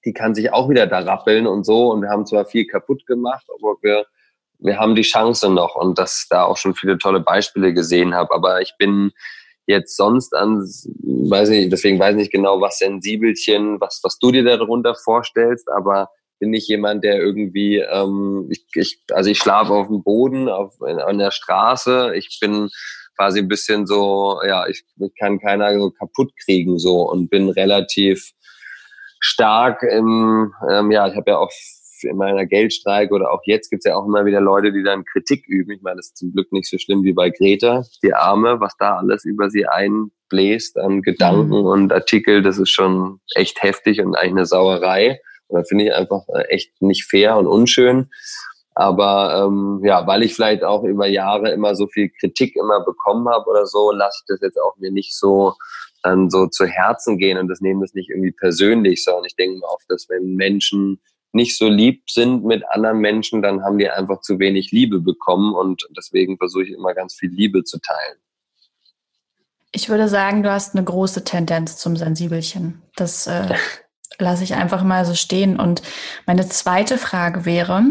die 0.06 0.14
kann 0.14 0.36
sich 0.36 0.52
auch 0.52 0.70
wieder 0.70 0.88
da 0.88 1.00
rappeln 1.00 1.48
und 1.48 1.66
so. 1.66 1.92
Und 1.92 2.02
wir 2.02 2.10
haben 2.10 2.26
zwar 2.26 2.46
viel 2.46 2.68
kaputt 2.68 3.06
gemacht, 3.06 3.46
aber 3.58 3.76
wir, 3.82 4.06
wir 4.60 4.78
haben 4.78 4.96
die 4.96 5.04
Chance 5.04 5.50
noch. 5.50 5.76
Und 5.76 5.98
dass 5.98 6.28
da 6.30 6.44
auch 6.44 6.58
schon 6.58 6.76
viele 6.76 6.98
tolle 6.98 7.22
Beispiele 7.22 7.74
gesehen 7.74 8.14
habe, 8.14 8.34
aber 8.34 8.62
ich 8.62 8.74
bin 8.78 9.12
jetzt 9.66 9.96
sonst 9.96 10.36
an, 10.36 10.60
weiß 10.60 11.50
nicht, 11.50 11.72
deswegen 11.72 12.00
weiß 12.00 12.12
ich 12.12 12.18
nicht 12.18 12.32
genau, 12.34 12.60
was 12.60 12.80
Sensibelchen, 12.80 13.80
was, 13.80 14.02
was 14.04 14.20
du 14.20 14.32
dir 14.32 14.44
darunter 14.44 14.94
vorstellst, 14.94 15.70
aber 15.72 16.10
bin 16.44 16.54
ich 16.54 16.68
jemand, 16.68 17.06
der 17.06 17.22
irgendwie, 17.22 17.78
ähm, 17.78 18.50
ich, 18.50 18.66
ich, 18.74 19.02
also 19.14 19.30
ich 19.30 19.38
schlafe 19.38 19.72
auf 19.72 19.88
dem 19.88 20.04
Boden, 20.04 20.50
auf, 20.50 20.74
in, 20.86 21.00
an 21.00 21.18
der 21.18 21.32
Straße. 21.32 22.12
Ich 22.18 22.38
bin 22.42 22.70
quasi 23.16 23.40
ein 23.40 23.48
bisschen 23.48 23.88
so, 23.88 24.42
ja, 24.46 24.68
ich, 24.68 24.84
ich 25.00 25.14
kann 25.18 25.40
keiner 25.40 25.80
so 25.80 25.92
kaputt 25.92 26.34
kriegen 26.44 26.80
so 26.80 27.10
und 27.10 27.30
bin 27.30 27.48
relativ 27.48 28.34
stark 29.22 29.84
im, 29.84 30.52
ähm, 30.70 30.92
ja, 30.92 31.08
ich 31.08 31.16
habe 31.16 31.32
ja 31.32 31.38
auch 31.38 31.50
in 32.02 32.18
meiner 32.18 32.46
Geldstreik 32.46 33.14
oder 33.14 33.32
auch 33.32 33.40
jetzt 33.46 33.70
gibt's 33.70 33.86
ja 33.86 33.96
auch 33.96 34.06
immer 34.06 34.26
wieder 34.26 34.42
Leute, 34.42 34.74
die 34.74 34.84
dann 34.84 35.06
Kritik 35.06 35.48
üben. 35.48 35.72
Ich 35.72 35.82
meine, 35.82 35.96
das 35.96 36.08
ist 36.08 36.18
zum 36.18 36.34
Glück 36.34 36.52
nicht 36.52 36.70
so 36.70 36.78
schlimm 36.78 37.06
wie 37.06 37.14
bei 37.14 37.30
Greta, 37.30 37.86
die 38.04 38.14
Arme, 38.14 38.60
was 38.60 38.76
da 38.78 38.98
alles 38.98 39.24
über 39.24 39.50
sie 39.50 39.66
einbläst 39.66 40.78
an 40.78 41.04
Gedanken 41.04 41.60
mhm. 41.60 41.68
und 41.68 41.94
Artikel, 41.94 42.42
das 42.42 42.58
ist 42.58 42.72
schon 42.72 43.22
echt 43.34 43.64
heftig 43.64 44.02
und 44.02 44.18
eigentlich 44.18 44.32
eine 44.32 44.46
Sauerei. 44.46 45.22
Und 45.54 45.68
finde 45.68 45.86
ich 45.86 45.94
einfach 45.94 46.24
äh, 46.30 46.44
echt 46.50 46.82
nicht 46.82 47.06
fair 47.06 47.38
und 47.38 47.48
unschön. 47.48 48.10
Aber 48.76 49.46
ähm, 49.46 49.82
ja, 49.84 50.08
weil 50.08 50.24
ich 50.24 50.34
vielleicht 50.34 50.64
auch 50.64 50.84
über 50.84 51.08
Jahre 51.08 51.52
immer 51.52 51.76
so 51.76 51.88
viel 51.88 52.10
Kritik 52.10 52.56
immer 52.56 52.84
bekommen 52.84 53.30
habe 53.30 53.48
oder 53.50 53.68
so, 53.68 53.92
lasse 53.92 54.22
ich 54.22 54.26
das 54.28 54.42
jetzt 54.42 54.60
auch 54.60 54.76
mir 54.78 54.92
nicht 54.92 55.16
so 55.16 55.54
dann 56.02 56.30
so 56.30 56.48
zu 56.48 56.66
Herzen 56.66 57.18
gehen 57.18 57.38
und 57.38 57.48
das 57.48 57.62
nehmen 57.62 57.82
das 57.82 57.94
nicht 57.94 58.10
irgendwie 58.10 58.32
persönlich, 58.32 59.04
sondern 59.04 59.26
ich 59.26 59.36
denke 59.36 59.66
oft, 59.66 59.86
dass 59.88 60.10
wenn 60.10 60.36
Menschen 60.36 61.00
nicht 61.32 61.58
so 61.58 61.68
lieb 61.68 62.10
sind 62.10 62.44
mit 62.46 62.64
anderen 62.70 63.00
Menschen, 63.00 63.42
dann 63.42 63.64
haben 63.64 63.78
die 63.78 63.90
einfach 63.90 64.22
zu 64.22 64.38
wenig 64.38 64.72
Liebe 64.72 65.00
bekommen 65.00 65.56
und 65.56 65.88
deswegen 65.98 66.38
versuche 66.38 66.64
ich 66.64 66.72
immer 66.72 66.94
ganz 66.94 67.16
viel 67.16 67.30
Liebe 67.30 67.64
zu 67.64 67.80
teilen. 67.80 68.18
Ich 69.72 69.90
würde 69.90 70.08
sagen, 70.08 70.44
du 70.44 70.52
hast 70.52 70.76
eine 70.76 70.84
große 70.84 71.24
Tendenz 71.24 71.78
zum 71.78 71.96
Sensibelchen. 71.96 72.84
Das 72.96 73.26
äh, 73.26 73.56
lasse 74.20 74.44
ich 74.44 74.56
einfach 74.56 74.84
mal 74.84 75.06
so 75.06 75.14
stehen. 75.14 75.60
Und 75.60 75.82
meine 76.26 76.48
zweite 76.48 76.98
Frage 76.98 77.46
wäre, 77.46 77.84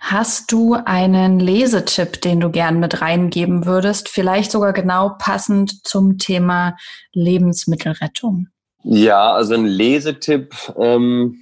hast 0.00 0.52
du 0.52 0.74
einen 0.74 1.40
Lesetipp, 1.40 2.20
den 2.20 2.40
du 2.40 2.50
gern 2.50 2.80
mit 2.80 3.00
reingeben 3.00 3.66
würdest? 3.66 4.08
Vielleicht 4.08 4.50
sogar 4.50 4.72
genau 4.72 5.16
passend 5.18 5.86
zum 5.86 6.18
Thema 6.18 6.76
Lebensmittelrettung. 7.12 8.48
Ja, 8.84 9.32
also 9.32 9.54
ein 9.54 9.66
Lesetipp, 9.66 10.54
ähm, 10.76 11.38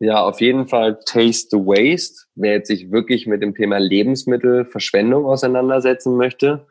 ja, 0.00 0.20
auf 0.20 0.40
jeden 0.40 0.66
Fall 0.66 0.98
Taste 1.06 1.48
the 1.52 1.58
Waste. 1.58 2.26
Wer 2.34 2.54
jetzt 2.54 2.68
sich 2.68 2.90
wirklich 2.90 3.26
mit 3.26 3.40
dem 3.40 3.54
Thema 3.54 3.78
Lebensmittelverschwendung 3.78 5.26
auseinandersetzen 5.26 6.16
möchte, 6.16 6.66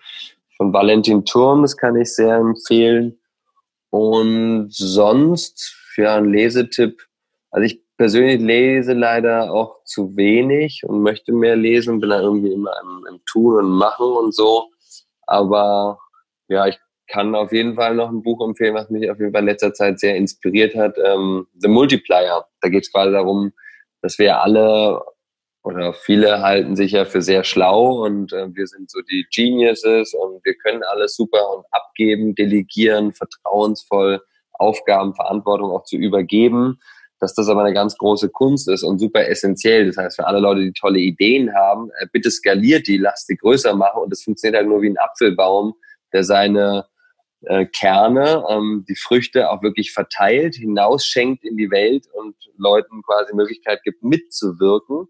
von 0.57 0.73
Valentin 0.73 1.23
Turm, 1.25 1.61
das 1.61 1.77
kann 1.77 1.95
ich 1.95 2.13
sehr 2.13 2.35
empfehlen. 2.35 3.17
Und 3.89 4.67
sonst 4.71 5.80
für 5.93 6.11
einen 6.11 6.33
Lesetipp. 6.33 7.01
Also 7.51 7.65
ich 7.65 7.81
persönlich 7.97 8.41
lese 8.41 8.93
leider 8.93 9.51
auch 9.51 9.83
zu 9.83 10.15
wenig 10.15 10.83
und 10.85 11.01
möchte 11.01 11.33
mehr 11.33 11.55
lesen, 11.55 11.99
bin 11.99 12.09
da 12.09 12.21
irgendwie 12.21 12.51
immer 12.51 12.73
im, 12.81 13.05
im 13.09 13.21
Tun 13.25 13.57
und 13.57 13.71
Machen 13.71 14.07
und 14.07 14.33
so. 14.33 14.69
Aber 15.27 15.99
ja, 16.47 16.67
ich 16.67 16.79
kann 17.07 17.35
auf 17.35 17.51
jeden 17.51 17.75
Fall 17.75 17.93
noch 17.95 18.09
ein 18.09 18.23
Buch 18.23 18.45
empfehlen, 18.45 18.73
was 18.73 18.89
mich 18.89 19.11
auf 19.11 19.19
jeden 19.19 19.33
Fall 19.33 19.41
in 19.41 19.47
letzter 19.47 19.73
Zeit 19.73 19.99
sehr 19.99 20.15
inspiriert 20.15 20.75
hat. 20.75 20.97
Ähm, 20.97 21.47
The 21.59 21.67
Multiplier. 21.67 22.45
Da 22.61 22.69
geht 22.69 22.83
es 22.83 22.91
quasi 22.91 23.11
darum, 23.11 23.51
dass 24.01 24.17
wir 24.17 24.41
alle 24.41 25.03
oder 25.63 25.93
viele 25.93 26.41
halten 26.41 26.75
sich 26.75 26.93
ja 26.93 27.05
für 27.05 27.21
sehr 27.21 27.43
schlau 27.43 28.03
und 28.03 28.33
äh, 28.33 28.47
wir 28.55 28.65
sind 28.65 28.89
so 28.89 28.99
die 29.01 29.27
Geniuses 29.31 30.13
und 30.13 30.43
wir 30.43 30.55
können 30.55 30.81
alles 30.83 31.15
super 31.15 31.55
und 31.55 31.65
abgeben, 31.69 32.33
delegieren, 32.33 33.13
vertrauensvoll 33.13 34.21
Aufgaben, 34.61 35.15
Verantwortung 35.15 35.71
auch 35.71 35.83
zu 35.83 35.97
übergeben, 35.97 36.79
dass 37.19 37.35
das 37.35 37.49
aber 37.49 37.63
eine 37.63 37.73
ganz 37.73 37.97
große 37.97 38.29
Kunst 38.29 38.67
ist 38.69 38.83
und 38.83 38.99
super 38.99 39.27
essentiell. 39.27 39.87
Das 39.87 39.97
heißt, 39.97 40.15
für 40.17 40.27
alle 40.27 40.39
Leute, 40.39 40.61
die 40.61 40.73
tolle 40.73 40.99
Ideen 40.99 41.53
haben, 41.53 41.89
äh, 41.99 42.07
bitte 42.11 42.31
skaliert 42.31 42.87
die, 42.87 42.97
lasst 42.97 43.27
sie 43.27 43.35
größer 43.35 43.75
machen 43.75 44.01
und 44.03 44.11
das 44.11 44.23
funktioniert 44.23 44.57
halt 44.57 44.67
nur 44.67 44.81
wie 44.81 44.89
ein 44.89 44.97
Apfelbaum, 44.97 45.73
der 46.13 46.23
seine 46.23 46.85
äh, 47.45 47.65
Kerne, 47.65 48.43
ähm, 48.49 48.85
die 48.87 48.95
Früchte 48.95 49.49
auch 49.49 49.61
wirklich 49.61 49.91
verteilt, 49.93 50.55
hinausschenkt 50.55 51.43
in 51.43 51.57
die 51.57 51.71
Welt 51.71 52.07
und 52.13 52.35
Leuten 52.57 53.01
quasi 53.03 53.35
Möglichkeit 53.35 53.83
gibt, 53.83 54.03
mitzuwirken 54.03 55.07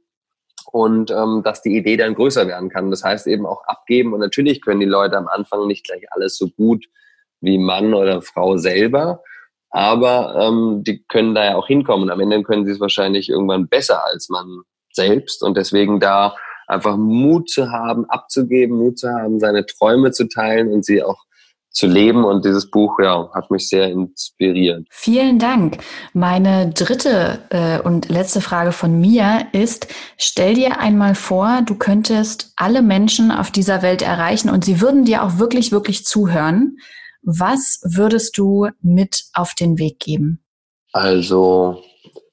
und 0.71 1.11
ähm, 1.11 1.41
dass 1.43 1.61
die 1.61 1.75
Idee 1.75 1.97
dann 1.97 2.15
größer 2.15 2.47
werden 2.47 2.69
kann. 2.69 2.89
Das 2.89 3.03
heißt 3.03 3.27
eben 3.27 3.45
auch 3.45 3.63
abgeben 3.65 4.13
und 4.13 4.19
natürlich 4.19 4.61
können 4.61 4.79
die 4.79 4.85
Leute 4.85 5.17
am 5.17 5.27
Anfang 5.27 5.67
nicht 5.67 5.85
gleich 5.85 6.03
alles 6.11 6.37
so 6.37 6.49
gut 6.49 6.85
wie 7.41 7.57
Mann 7.57 7.93
oder 7.93 8.21
Frau 8.21 8.57
selber, 8.57 9.23
aber 9.71 10.36
ähm, 10.36 10.84
die 10.86 11.03
können 11.07 11.34
da 11.34 11.45
ja 11.45 11.55
auch 11.55 11.67
hinkommen. 11.67 12.10
Am 12.10 12.19
Ende 12.19 12.43
können 12.43 12.65
sie 12.65 12.73
es 12.73 12.79
wahrscheinlich 12.79 13.29
irgendwann 13.29 13.67
besser 13.67 14.05
als 14.05 14.29
man 14.29 14.62
selbst. 14.91 15.43
Und 15.43 15.57
deswegen 15.57 15.99
da 15.99 16.36
einfach 16.67 16.97
Mut 16.97 17.49
zu 17.49 17.71
haben, 17.71 18.05
abzugeben, 18.10 18.77
Mut 18.77 18.99
zu 18.99 19.10
haben, 19.10 19.39
seine 19.39 19.65
Träume 19.65 20.12
zu 20.12 20.27
teilen 20.27 20.71
und 20.71 20.86
sie 20.86 21.01
auch 21.01 21.23
zu 21.69 21.88
leben. 21.88 22.25
Und 22.25 22.43
dieses 22.43 22.69
Buch 22.69 22.99
ja, 23.01 23.29
hat 23.34 23.49
mich 23.49 23.69
sehr 23.69 23.89
inspiriert. 23.89 24.86
Vielen 24.89 25.39
Dank. 25.39 25.77
Meine 26.12 26.71
dritte 26.71 27.39
äh, 27.49 27.79
und 27.79 28.10
letzte 28.10 28.41
Frage 28.41 28.73
von 28.73 28.99
mir 28.99 29.47
ist, 29.53 29.88
stell 30.17 30.55
dir 30.55 30.79
einmal 30.79 31.15
vor, 31.15 31.62
du 31.65 31.75
könntest 31.75 32.51
alle 32.57 32.81
Menschen 32.81 33.31
auf 33.31 33.51
dieser 33.51 33.81
Welt 33.81 34.01
erreichen 34.01 34.49
und 34.49 34.65
sie 34.65 34.81
würden 34.81 35.05
dir 35.05 35.23
auch 35.23 35.39
wirklich, 35.39 35.71
wirklich 35.71 36.05
zuhören. 36.05 36.77
Was 37.23 37.81
würdest 37.84 38.38
du 38.38 38.69
mit 38.81 39.25
auf 39.34 39.53
den 39.53 39.77
Weg 39.77 39.99
geben? 39.99 40.43
Also, 40.91 41.84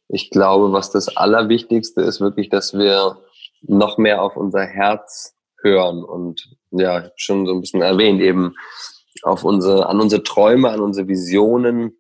ich 0.09 0.31
glaube, 0.31 0.73
was 0.73 0.91
das 0.91 1.15
Allerwichtigste 1.17 2.01
ist, 2.01 2.21
wirklich, 2.21 2.49
dass 2.49 2.75
wir 2.75 3.19
noch 3.63 3.99
mehr 3.99 4.23
auf 4.23 4.37
unser 4.37 4.65
Herz 4.65 5.35
hören 5.63 6.05
und 6.05 6.49
ja, 6.71 7.11
schon 7.17 7.47
so 7.47 7.53
ein 7.53 7.61
bisschen 7.61 7.83
erwähnt, 7.83 8.21
eben 8.21 8.55
auf 9.23 9.45
unsere, 9.45 9.87
an 9.87 10.01
unsere 10.01 10.23
Träume, 10.23 10.71
an 10.71 10.81
unsere 10.81 11.09
Visionen 11.09 11.97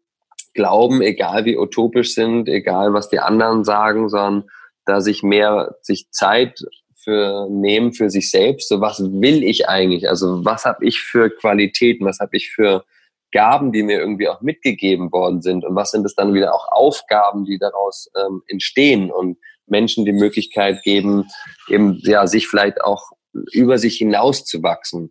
glauben, 0.54 1.02
egal 1.02 1.44
wie 1.44 1.58
utopisch 1.58 2.14
sind, 2.14 2.48
egal 2.48 2.92
was 2.92 3.08
die 3.08 3.18
anderen 3.18 3.64
sagen, 3.64 4.08
sondern 4.08 4.48
da 4.84 5.00
sich 5.00 5.22
mehr, 5.22 5.76
sich 5.82 6.10
Zeit 6.10 6.60
für 7.08 7.48
nehmen 7.50 7.94
für 7.94 8.10
sich 8.10 8.30
selbst. 8.30 8.68
So 8.68 8.82
was 8.82 9.00
will 9.00 9.42
ich 9.42 9.66
eigentlich? 9.66 10.06
Also 10.10 10.44
was 10.44 10.66
habe 10.66 10.84
ich 10.84 11.00
für 11.00 11.30
Qualitäten? 11.30 12.04
Was 12.04 12.18
habe 12.20 12.36
ich 12.36 12.50
für 12.50 12.84
Gaben, 13.32 13.72
die 13.72 13.82
mir 13.82 13.98
irgendwie 13.98 14.28
auch 14.28 14.42
mitgegeben 14.42 15.10
worden 15.10 15.40
sind? 15.40 15.64
Und 15.64 15.74
was 15.74 15.92
sind 15.92 16.04
es 16.04 16.14
dann 16.14 16.34
wieder 16.34 16.54
auch 16.54 16.68
Aufgaben, 16.70 17.46
die 17.46 17.58
daraus 17.58 18.10
ähm, 18.14 18.42
entstehen 18.46 19.10
und 19.10 19.38
Menschen 19.66 20.04
die 20.04 20.12
Möglichkeit 20.12 20.82
geben, 20.82 21.24
eben 21.70 21.98
ja 22.02 22.26
sich 22.26 22.46
vielleicht 22.46 22.82
auch 22.82 23.10
über 23.52 23.78
sich 23.78 23.96
hinaus 23.96 24.44
zu 24.44 24.62
wachsen. 24.62 25.10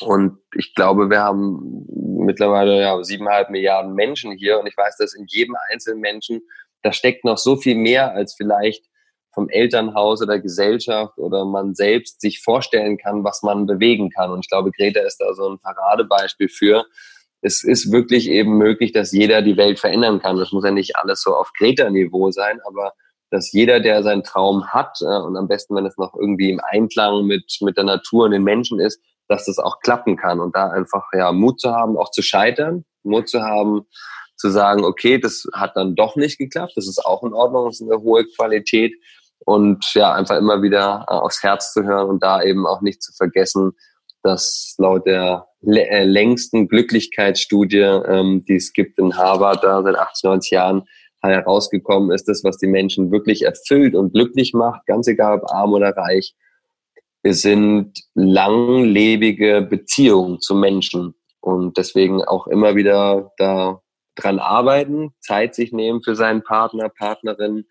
Und 0.00 0.38
ich 0.54 0.74
glaube, 0.74 1.08
wir 1.08 1.20
haben 1.20 1.86
mittlerweile 2.26 2.82
ja 2.82 3.02
siebeneinhalb 3.02 3.48
Milliarden 3.48 3.94
Menschen 3.94 4.32
hier 4.32 4.60
und 4.60 4.66
ich 4.66 4.76
weiß, 4.76 4.98
dass 4.98 5.14
in 5.14 5.24
jedem 5.26 5.56
einzelnen 5.70 6.00
Menschen, 6.00 6.42
da 6.82 6.92
steckt 6.92 7.24
noch 7.24 7.38
so 7.38 7.56
viel 7.56 7.76
mehr 7.76 8.12
als 8.12 8.34
vielleicht 8.34 8.89
vom 9.32 9.48
Elternhaus 9.48 10.22
oder 10.22 10.38
Gesellschaft 10.38 11.18
oder 11.18 11.44
man 11.44 11.74
selbst 11.74 12.20
sich 12.20 12.40
vorstellen 12.40 12.98
kann, 12.98 13.24
was 13.24 13.42
man 13.42 13.66
bewegen 13.66 14.10
kann. 14.10 14.30
Und 14.30 14.40
ich 14.40 14.48
glaube, 14.48 14.72
Greta 14.72 15.00
ist 15.00 15.18
da 15.18 15.34
so 15.34 15.48
ein 15.48 15.58
Paradebeispiel 15.58 16.48
für. 16.48 16.84
Es 17.42 17.64
ist 17.64 17.90
wirklich 17.92 18.28
eben 18.28 18.58
möglich, 18.58 18.92
dass 18.92 19.12
jeder 19.12 19.42
die 19.42 19.56
Welt 19.56 19.78
verändern 19.78 20.20
kann. 20.20 20.36
Das 20.36 20.52
muss 20.52 20.64
ja 20.64 20.70
nicht 20.70 20.96
alles 20.96 21.22
so 21.22 21.34
auf 21.34 21.52
Greta-Niveau 21.56 22.30
sein, 22.30 22.60
aber 22.66 22.92
dass 23.30 23.52
jeder, 23.52 23.80
der 23.80 24.02
seinen 24.02 24.24
Traum 24.24 24.66
hat 24.66 24.98
äh, 25.00 25.04
und 25.04 25.36
am 25.36 25.48
besten, 25.48 25.76
wenn 25.76 25.86
es 25.86 25.96
noch 25.96 26.14
irgendwie 26.14 26.50
im 26.50 26.60
Einklang 26.60 27.26
mit, 27.26 27.58
mit 27.60 27.76
der 27.76 27.84
Natur 27.84 28.24
und 28.24 28.32
den 28.32 28.42
Menschen 28.42 28.80
ist, 28.80 29.00
dass 29.28 29.46
das 29.46 29.58
auch 29.58 29.78
klappen 29.80 30.16
kann 30.16 30.40
und 30.40 30.56
da 30.56 30.70
einfach 30.70 31.04
ja 31.16 31.30
Mut 31.30 31.60
zu 31.60 31.70
haben, 31.70 31.96
auch 31.96 32.10
zu 32.10 32.22
scheitern, 32.22 32.84
Mut 33.04 33.28
zu 33.28 33.42
haben, 33.42 33.82
zu 34.36 34.50
sagen, 34.50 34.84
okay, 34.84 35.18
das 35.18 35.46
hat 35.54 35.76
dann 35.76 35.94
doch 35.94 36.16
nicht 36.16 36.38
geklappt, 36.38 36.72
das 36.74 36.88
ist 36.88 36.98
auch 36.98 37.22
in 37.22 37.32
Ordnung, 37.32 37.66
das 37.66 37.80
ist 37.80 37.88
eine 37.88 38.00
hohe 38.00 38.24
Qualität 38.36 38.92
und 39.44 39.94
ja, 39.94 40.14
einfach 40.14 40.36
immer 40.36 40.62
wieder 40.62 41.06
äh, 41.08 41.12
aufs 41.12 41.42
Herz 41.42 41.72
zu 41.72 41.84
hören 41.84 42.08
und 42.08 42.22
da 42.22 42.42
eben 42.42 42.66
auch 42.66 42.80
nicht 42.80 43.02
zu 43.02 43.12
vergessen, 43.12 43.72
dass 44.22 44.74
laut 44.78 45.06
der 45.06 45.46
äh, 45.62 46.04
längsten 46.04 46.68
Glücklichkeitsstudie, 46.68 47.78
ähm, 47.78 48.44
die 48.46 48.56
es 48.56 48.72
gibt 48.72 48.98
in 48.98 49.16
Harvard, 49.16 49.64
da 49.64 49.82
seit 49.82 49.96
80, 49.96 50.24
90 50.24 50.50
Jahren 50.50 50.82
herausgekommen 51.22 52.12
ist, 52.12 52.28
das, 52.28 52.44
was 52.44 52.56
die 52.56 52.66
Menschen 52.66 53.10
wirklich 53.10 53.42
erfüllt 53.42 53.94
und 53.94 54.12
glücklich 54.12 54.54
macht, 54.54 54.86
ganz 54.86 55.06
egal 55.06 55.38
ob 55.38 55.50
arm 55.50 55.74
oder 55.74 55.94
reich, 55.96 56.34
sind 57.26 57.92
langlebige 58.14 59.66
Beziehungen 59.68 60.40
zu 60.40 60.54
Menschen. 60.54 61.14
Und 61.40 61.76
deswegen 61.76 62.24
auch 62.24 62.46
immer 62.46 62.74
wieder 62.74 63.32
da 63.36 63.82
dran 64.14 64.38
arbeiten, 64.38 65.12
Zeit 65.20 65.54
sich 65.54 65.72
nehmen 65.72 66.02
für 66.02 66.14
seinen 66.14 66.42
Partner, 66.42 66.88
Partnerin, 66.88 67.64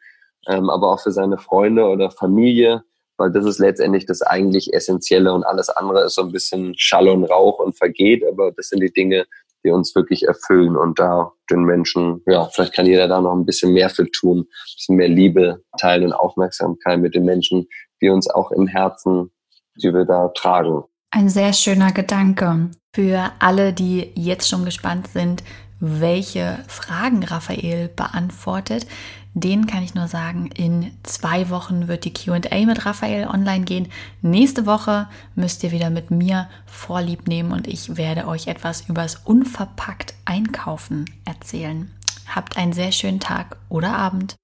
ähm, 0.47 0.69
aber 0.69 0.93
auch 0.93 0.99
für 0.99 1.11
seine 1.11 1.37
Freunde 1.37 1.85
oder 1.85 2.11
Familie, 2.11 2.83
weil 3.17 3.31
das 3.31 3.45
ist 3.45 3.59
letztendlich 3.59 4.05
das 4.05 4.21
eigentlich 4.21 4.73
Essentielle 4.73 5.33
und 5.33 5.43
alles 5.43 5.69
andere 5.69 6.05
ist 6.05 6.15
so 6.15 6.23
ein 6.23 6.31
bisschen 6.31 6.73
Schall 6.77 7.09
und 7.09 7.25
Rauch 7.25 7.59
und 7.59 7.77
vergeht, 7.77 8.23
aber 8.25 8.51
das 8.51 8.69
sind 8.69 8.81
die 8.81 8.93
Dinge, 8.93 9.25
die 9.63 9.71
uns 9.71 9.93
wirklich 9.93 10.25
erfüllen 10.25 10.77
und 10.77 10.99
da 10.99 11.33
den 11.49 11.63
Menschen, 11.63 12.21
ja, 12.27 12.45
vielleicht 12.45 12.73
kann 12.73 12.85
jeder 12.85 13.09
da 13.09 13.19
noch 13.19 13.33
ein 13.33 13.45
bisschen 13.45 13.73
mehr 13.73 13.89
für 13.89 14.09
tun, 14.09 14.39
ein 14.39 14.75
bisschen 14.75 14.95
mehr 14.95 15.09
Liebe 15.09 15.61
teilen 15.77 16.05
und 16.05 16.13
Aufmerksamkeit 16.13 16.99
mit 16.99 17.13
den 17.13 17.25
Menschen, 17.25 17.67
die 18.01 18.09
uns 18.09 18.29
auch 18.29 18.51
im 18.51 18.67
Herzen 18.67 19.31
die 19.79 19.93
wir 19.93 20.05
da 20.05 20.29
tragen. 20.29 20.83
Ein 21.11 21.29
sehr 21.29 21.53
schöner 21.53 21.91
Gedanke. 21.91 22.69
Für 22.93 23.31
alle, 23.39 23.73
die 23.73 24.11
jetzt 24.15 24.49
schon 24.49 24.65
gespannt 24.65 25.07
sind, 25.07 25.43
welche 25.79 26.59
Fragen 26.67 27.23
Raphael 27.23 27.89
beantwortet, 27.89 28.85
denen 29.33 29.67
kann 29.67 29.83
ich 29.83 29.93
nur 29.93 30.07
sagen, 30.07 30.47
in 30.47 30.91
zwei 31.03 31.49
Wochen 31.49 31.87
wird 31.87 32.05
die 32.05 32.13
QA 32.13 32.39
mit 32.65 32.85
Raphael 32.85 33.27
online 33.27 33.65
gehen. 33.65 33.87
Nächste 34.21 34.65
Woche 34.65 35.07
müsst 35.35 35.63
ihr 35.63 35.71
wieder 35.71 35.89
mit 35.89 36.11
mir 36.11 36.49
Vorlieb 36.65 37.27
nehmen 37.27 37.51
und 37.51 37.67
ich 37.67 37.97
werde 37.97 38.27
euch 38.27 38.47
etwas 38.47 38.89
übers 38.89 39.15
unverpackt 39.15 40.15
Einkaufen 40.25 41.05
erzählen. 41.25 41.91
Habt 42.27 42.57
einen 42.57 42.73
sehr 42.73 42.91
schönen 42.91 43.19
Tag 43.19 43.57
oder 43.69 43.95
Abend. 43.95 44.35